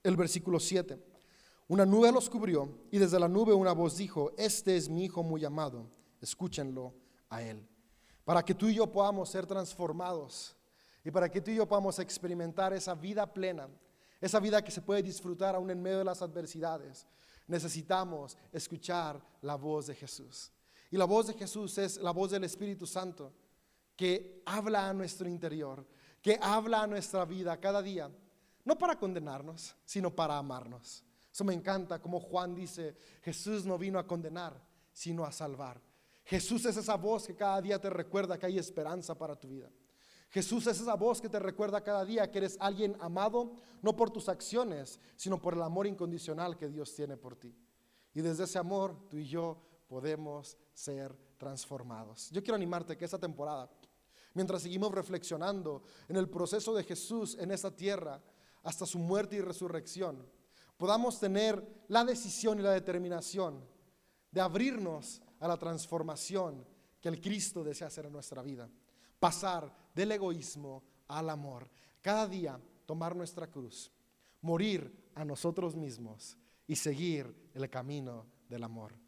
el 0.02 0.16
versículo 0.16 0.58
7. 0.58 0.98
Una 1.68 1.84
nube 1.84 2.10
los 2.12 2.30
cubrió 2.30 2.78
y 2.90 2.96
desde 2.96 3.20
la 3.20 3.28
nube 3.28 3.52
una 3.52 3.72
voz 3.72 3.98
dijo, 3.98 4.32
este 4.38 4.78
es 4.78 4.88
mi 4.88 5.04
Hijo 5.04 5.22
muy 5.22 5.44
amado, 5.44 5.84
escúchenlo 6.18 6.94
a 7.28 7.42
Él. 7.42 7.68
Para 8.24 8.42
que 8.42 8.54
tú 8.54 8.68
y 8.68 8.76
yo 8.76 8.90
podamos 8.90 9.28
ser 9.28 9.44
transformados 9.44 10.56
y 11.04 11.10
para 11.10 11.30
que 11.30 11.40
tú 11.40 11.50
y 11.50 11.56
yo 11.56 11.66
podamos 11.66 11.98
experimentar 11.98 12.72
esa 12.72 12.94
vida 12.94 13.32
plena, 13.32 13.68
esa 14.20 14.38
vida 14.38 14.62
que 14.62 14.70
se 14.70 14.82
puede 14.82 15.02
disfrutar 15.02 15.54
aún 15.54 15.70
en 15.70 15.82
medio 15.82 15.98
de 15.98 16.04
las 16.04 16.22
adversidades, 16.22 17.06
necesitamos 17.46 18.36
escuchar 18.52 19.20
la 19.40 19.56
voz 19.56 19.88
de 19.88 19.94
Jesús. 19.94 20.52
Y 20.90 20.96
la 20.96 21.04
voz 21.04 21.26
de 21.26 21.34
Jesús 21.34 21.76
es 21.78 21.96
la 21.96 22.12
voz 22.12 22.30
del 22.30 22.44
Espíritu 22.44 22.86
Santo 22.86 23.32
que 23.96 24.42
habla 24.46 24.88
a 24.88 24.94
nuestro 24.94 25.28
interior, 25.28 25.86
que 26.20 26.38
habla 26.40 26.82
a 26.82 26.86
nuestra 26.86 27.24
vida 27.24 27.58
cada 27.58 27.82
día, 27.82 28.10
no 28.64 28.78
para 28.78 28.98
condenarnos, 28.98 29.74
sino 29.84 30.14
para 30.14 30.38
amarnos. 30.38 31.04
Eso 31.32 31.44
me 31.44 31.54
encanta, 31.54 32.00
como 32.00 32.20
Juan 32.20 32.54
dice, 32.54 32.94
Jesús 33.22 33.64
no 33.64 33.78
vino 33.78 33.98
a 33.98 34.06
condenar, 34.06 34.62
sino 34.92 35.24
a 35.24 35.32
salvar. 35.32 35.80
Jesús 36.24 36.64
es 36.66 36.76
esa 36.76 36.96
voz 36.96 37.26
que 37.26 37.34
cada 37.34 37.60
día 37.60 37.80
te 37.80 37.90
recuerda 37.90 38.38
que 38.38 38.46
hay 38.46 38.58
esperanza 38.58 39.16
para 39.16 39.34
tu 39.34 39.48
vida. 39.48 39.70
Jesús 40.32 40.66
es 40.66 40.80
esa 40.80 40.94
voz 40.94 41.20
que 41.20 41.28
te 41.28 41.38
recuerda 41.38 41.84
cada 41.84 42.06
día 42.06 42.30
que 42.30 42.38
eres 42.38 42.56
alguien 42.58 42.96
amado, 43.00 43.52
no 43.82 43.94
por 43.94 44.08
tus 44.08 44.30
acciones, 44.30 44.98
sino 45.14 45.38
por 45.38 45.52
el 45.52 45.60
amor 45.60 45.86
incondicional 45.86 46.56
que 46.56 46.70
Dios 46.70 46.94
tiene 46.94 47.18
por 47.18 47.36
ti. 47.36 47.54
Y 48.14 48.22
desde 48.22 48.44
ese 48.44 48.58
amor 48.58 48.96
tú 49.10 49.18
y 49.18 49.26
yo 49.26 49.60
podemos 49.86 50.56
ser 50.72 51.14
transformados. 51.36 52.30
Yo 52.30 52.42
quiero 52.42 52.54
animarte 52.54 52.96
que 52.96 53.04
esta 53.04 53.18
temporada, 53.18 53.68
mientras 54.32 54.62
seguimos 54.62 54.90
reflexionando 54.92 55.82
en 56.08 56.16
el 56.16 56.30
proceso 56.30 56.72
de 56.72 56.84
Jesús 56.84 57.36
en 57.38 57.50
esta 57.50 57.70
tierra, 57.70 58.18
hasta 58.62 58.86
su 58.86 58.98
muerte 58.98 59.36
y 59.36 59.42
resurrección, 59.42 60.26
podamos 60.78 61.20
tener 61.20 61.84
la 61.88 62.06
decisión 62.06 62.58
y 62.58 62.62
la 62.62 62.72
determinación 62.72 63.62
de 64.30 64.40
abrirnos 64.40 65.20
a 65.40 65.48
la 65.48 65.58
transformación 65.58 66.66
que 67.02 67.10
el 67.10 67.20
Cristo 67.20 67.62
desea 67.62 67.88
hacer 67.88 68.06
en 68.06 68.12
nuestra 68.12 68.40
vida 68.40 68.70
pasar 69.22 69.72
del 69.94 70.12
egoísmo 70.12 70.82
al 71.08 71.30
amor. 71.30 71.70
Cada 72.00 72.26
día 72.26 72.60
tomar 72.86 73.14
nuestra 73.14 73.46
cruz, 73.46 73.92
morir 74.40 75.10
a 75.14 75.24
nosotros 75.24 75.76
mismos 75.76 76.36
y 76.66 76.76
seguir 76.76 77.50
el 77.54 77.68
camino 77.68 78.26
del 78.48 78.64
amor. 78.64 79.02